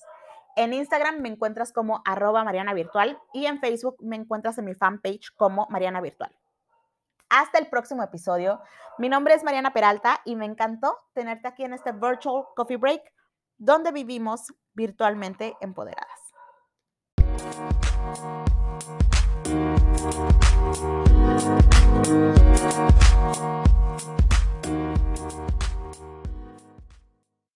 En 0.55 0.71
Instagram 0.71 1.19
me 1.19 1.27
encuentras 1.27 1.73
como 1.73 2.01
arroba 2.05 2.45
Mariana 2.45 2.73
Virtual 2.73 3.19
y 3.33 3.47
en 3.47 3.59
Facebook 3.59 3.97
me 3.99 4.15
encuentras 4.15 4.57
en 4.57 4.63
mi 4.63 4.75
fanpage 4.75 5.35
como 5.35 5.67
Mariana 5.69 5.99
Virtual. 5.99 6.33
Hasta 7.27 7.59
el 7.59 7.67
próximo 7.67 8.01
episodio. 8.01 8.61
Mi 8.97 9.09
nombre 9.09 9.33
es 9.33 9.43
Mariana 9.43 9.73
Peralta 9.73 10.21
y 10.23 10.37
me 10.37 10.45
encantó 10.45 10.97
tenerte 11.11 11.49
aquí 11.49 11.65
en 11.65 11.73
este 11.73 11.91
Virtual 11.91 12.45
Coffee 12.55 12.77
Break 12.77 13.03
donde 13.57 13.91
vivimos 13.91 14.53
virtualmente 14.73 15.57
empoderadas. 15.59 16.20
Thank 18.13 18.41